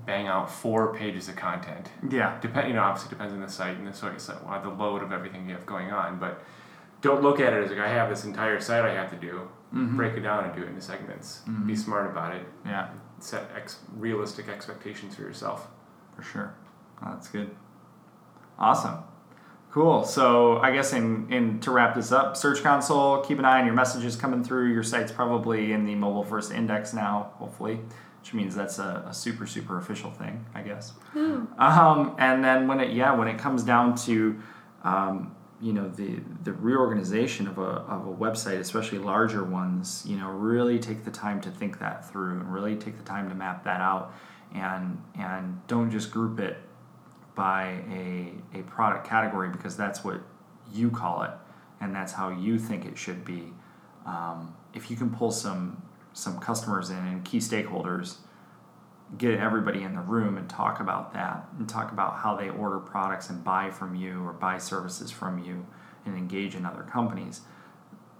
bang 0.06 0.26
out 0.26 0.50
four 0.50 0.94
pages 0.94 1.28
of 1.28 1.36
content. 1.36 1.88
Yeah. 2.10 2.38
Depend, 2.40 2.68
you 2.68 2.74
know, 2.74 2.82
obviously 2.82 3.10
depends 3.10 3.32
on 3.34 3.40
the 3.40 3.48
site 3.48 3.76
and 3.76 3.86
the 3.86 3.92
site, 3.92 4.20
site 4.20 4.44
well, 4.46 4.60
the 4.62 4.68
load 4.70 5.02
of 5.02 5.12
everything 5.12 5.48
you 5.48 5.54
have 5.54 5.66
going 5.66 5.90
on. 5.90 6.18
But 6.18 6.42
don't 7.00 7.22
look 7.22 7.40
at 7.40 7.52
it 7.52 7.64
as 7.64 7.70
like 7.70 7.78
I 7.80 7.88
have 7.88 8.08
this 8.10 8.24
entire 8.24 8.60
site 8.60 8.84
I 8.84 8.94
have 8.94 9.10
to 9.10 9.16
do. 9.16 9.48
Mm-hmm. 9.74 9.96
Break 9.96 10.14
it 10.14 10.20
down 10.20 10.44
and 10.44 10.54
do 10.54 10.62
it 10.62 10.68
into 10.68 10.80
segments. 10.80 11.42
Mm-hmm. 11.48 11.66
Be 11.66 11.76
smart 11.76 12.10
about 12.10 12.34
it. 12.34 12.46
Yeah, 12.64 12.88
Set 13.20 13.50
ex- 13.54 13.80
realistic 13.96 14.48
expectations 14.48 15.14
for 15.14 15.22
yourself. 15.22 15.68
for 16.16 16.22
sure. 16.22 16.54
Oh, 17.02 17.10
that's 17.12 17.28
good. 17.28 17.54
Awesome. 18.58 18.98
Cool. 19.70 20.04
So 20.04 20.56
I 20.58 20.70
guess 20.72 20.92
in, 20.94 21.30
in 21.30 21.60
to 21.60 21.70
wrap 21.70 21.94
this 21.94 22.10
up, 22.10 22.36
Search 22.36 22.62
Console, 22.62 23.20
keep 23.20 23.38
an 23.38 23.44
eye 23.44 23.60
on 23.60 23.66
your 23.66 23.74
messages 23.74 24.16
coming 24.16 24.42
through. 24.42 24.72
Your 24.72 24.82
site's 24.82 25.12
probably 25.12 25.72
in 25.72 25.84
the 25.84 25.94
mobile 25.94 26.24
first 26.24 26.50
index 26.50 26.94
now, 26.94 27.32
hopefully, 27.34 27.80
which 28.20 28.34
means 28.34 28.54
that's 28.54 28.78
a, 28.78 29.04
a 29.08 29.14
super, 29.14 29.46
super 29.46 29.78
official 29.78 30.10
thing, 30.10 30.44
I 30.54 30.62
guess. 30.62 30.92
Um, 31.58 32.14
and 32.18 32.44
then 32.44 32.66
when 32.68 32.80
it 32.80 32.92
yeah 32.92 33.14
when 33.14 33.28
it 33.28 33.38
comes 33.38 33.62
down 33.62 33.94
to 34.06 34.38
um, 34.84 35.34
you 35.60 35.72
know 35.72 35.88
the 35.88 36.20
the 36.44 36.52
reorganization 36.52 37.46
of 37.46 37.58
a, 37.58 37.62
of 37.62 38.06
a 38.06 38.12
website, 38.14 38.58
especially 38.58 38.98
larger 38.98 39.44
ones, 39.44 40.04
you 40.06 40.16
know 40.16 40.28
really 40.28 40.78
take 40.78 41.04
the 41.04 41.10
time 41.10 41.40
to 41.42 41.50
think 41.50 41.78
that 41.78 42.08
through 42.10 42.32
and 42.32 42.52
really 42.52 42.76
take 42.76 42.96
the 42.96 43.04
time 43.04 43.28
to 43.28 43.34
map 43.34 43.64
that 43.64 43.80
out 43.80 44.12
and 44.54 45.02
and 45.18 45.60
don't 45.66 45.90
just 45.90 46.10
group 46.10 46.40
it 46.40 46.56
by 47.34 47.82
a, 47.90 48.32
a 48.58 48.62
product 48.62 49.06
category 49.06 49.48
because 49.48 49.76
that's 49.76 50.02
what 50.02 50.20
you 50.72 50.90
call 50.90 51.22
it, 51.22 51.30
and 51.80 51.94
that's 51.94 52.12
how 52.12 52.30
you 52.30 52.58
think 52.58 52.84
it 52.84 52.98
should 52.98 53.24
be. 53.24 53.52
Um, 54.06 54.54
if 54.74 54.90
you 54.90 54.96
can 54.96 55.10
pull 55.10 55.30
some 55.30 55.82
some 56.18 56.38
customers 56.40 56.90
in 56.90 56.96
and 56.96 57.24
key 57.24 57.38
stakeholders, 57.38 58.16
get 59.16 59.38
everybody 59.38 59.82
in 59.82 59.94
the 59.94 60.00
room 60.00 60.36
and 60.36 60.48
talk 60.50 60.80
about 60.80 61.12
that, 61.14 61.46
and 61.58 61.68
talk 61.68 61.92
about 61.92 62.16
how 62.16 62.34
they 62.36 62.48
order 62.50 62.78
products 62.80 63.30
and 63.30 63.42
buy 63.44 63.70
from 63.70 63.94
you 63.94 64.22
or 64.26 64.32
buy 64.32 64.58
services 64.58 65.10
from 65.10 65.38
you, 65.42 65.64
and 66.04 66.16
engage 66.16 66.54
in 66.54 66.66
other 66.66 66.82
companies. 66.82 67.42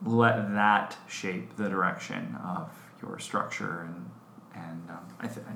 Let 0.05 0.55
that 0.55 0.97
shape 1.09 1.57
the 1.57 1.69
direction 1.69 2.37
of 2.45 2.71
your 3.03 3.19
structure, 3.19 3.81
and 3.83 4.09
and 4.55 4.91
um, 4.91 5.07
I 5.21 5.27
think 5.29 5.47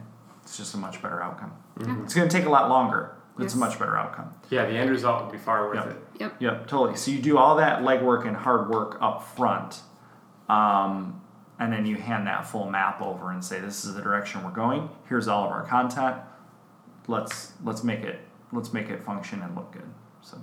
it's 0.42 0.56
just 0.56 0.74
a 0.74 0.78
much 0.78 1.00
better 1.00 1.22
outcome. 1.22 1.52
Yeah. 1.80 2.02
It's 2.02 2.14
going 2.14 2.28
to 2.28 2.36
take 2.36 2.46
a 2.46 2.50
lot 2.50 2.68
longer. 2.68 3.16
but 3.36 3.44
It's 3.44 3.54
a 3.54 3.58
much 3.58 3.78
better 3.78 3.96
outcome. 3.96 4.32
Yeah, 4.50 4.66
the 4.66 4.72
end 4.76 4.90
result 4.90 5.24
will 5.24 5.32
be 5.32 5.38
far 5.38 5.66
worth 5.68 5.76
Yep. 5.76 5.86
it. 5.90 6.20
Yep. 6.20 6.34
Yep, 6.40 6.66
totally. 6.66 6.96
So 6.96 7.10
you 7.10 7.20
do 7.22 7.38
all 7.38 7.56
that 7.56 7.82
legwork 7.82 8.26
and 8.26 8.36
hard 8.36 8.68
work 8.68 8.98
up 9.00 9.24
front, 9.36 9.80
um, 10.48 11.21
and 11.62 11.72
then 11.72 11.86
you 11.86 11.94
hand 11.94 12.26
that 12.26 12.44
full 12.44 12.68
map 12.68 13.00
over 13.00 13.30
and 13.30 13.44
say, 13.44 13.60
"This 13.60 13.84
is 13.84 13.94
the 13.94 14.02
direction 14.02 14.42
we're 14.42 14.50
going. 14.50 14.90
Here's 15.08 15.28
all 15.28 15.44
of 15.44 15.52
our 15.52 15.64
content. 15.64 16.16
Let's 17.06 17.52
let's 17.62 17.84
make 17.84 18.00
it 18.00 18.20
let's 18.52 18.72
make 18.72 18.90
it 18.90 19.02
function 19.02 19.42
and 19.42 19.54
look 19.54 19.72
good." 19.72 19.88
So 20.22 20.38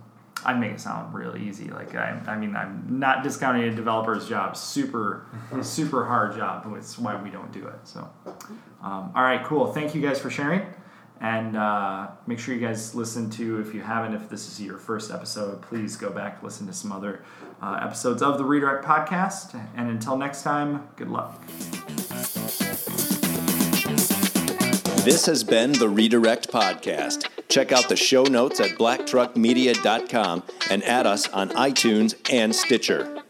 I 0.46 0.54
make 0.54 0.72
it 0.72 0.80
sound 0.80 1.14
really 1.14 1.46
easy. 1.46 1.66
Like 1.66 1.94
I, 1.94 2.22
I 2.26 2.38
mean, 2.38 2.56
I'm 2.56 2.86
not 2.88 3.22
discounting 3.24 3.64
a 3.64 3.76
developer's 3.76 4.30
job. 4.30 4.56
Super, 4.56 5.26
super 5.62 6.06
hard 6.06 6.38
job. 6.38 6.66
It's 6.78 6.98
why 6.98 7.22
we 7.22 7.30
don't 7.30 7.52
do 7.52 7.68
it. 7.68 7.80
So, 7.84 8.10
um, 8.82 9.12
all 9.14 9.24
right, 9.24 9.44
cool. 9.44 9.74
Thank 9.74 9.94
you 9.94 10.02
guys 10.02 10.20
for 10.20 10.30
sharing. 10.30 10.62
And 11.22 11.58
uh, 11.58 12.12
make 12.28 12.40
sure 12.40 12.56
you 12.56 12.66
guys 12.66 12.96
listen 12.96 13.30
to, 13.32 13.60
if 13.60 13.74
you 13.74 13.82
haven't, 13.82 14.14
if 14.14 14.30
this 14.30 14.48
is 14.48 14.62
your 14.62 14.78
first 14.78 15.12
episode, 15.12 15.62
please 15.62 15.98
go 15.98 16.10
back, 16.12 16.42
listen 16.42 16.66
to 16.68 16.72
some 16.72 16.94
other 16.94 17.26
uh, 17.62 17.80
episodes 17.82 18.22
of 18.22 18.38
the 18.38 18.44
Redirect 18.44 18.86
Podcast. 18.86 19.60
And 19.76 19.90
until 19.90 20.18
next 20.18 20.44
time, 20.44 20.88
good 20.96 21.10
luck. 21.10 21.46
This 25.04 25.26
has 25.26 25.44
been 25.44 25.72
the 25.72 25.90
Redirect 25.90 26.52
Podcast. 26.52 27.28
Check 27.48 27.72
out 27.72 27.90
the 27.90 27.96
show 27.96 28.24
notes 28.24 28.60
at 28.60 28.72
blacktruckmedia.com 28.72 30.44
and 30.70 30.84
add 30.84 31.08
us 31.08 31.28
on 31.30 31.50
iTunes 31.50 32.16
and 32.32 32.56
Stitcher. 32.56 33.24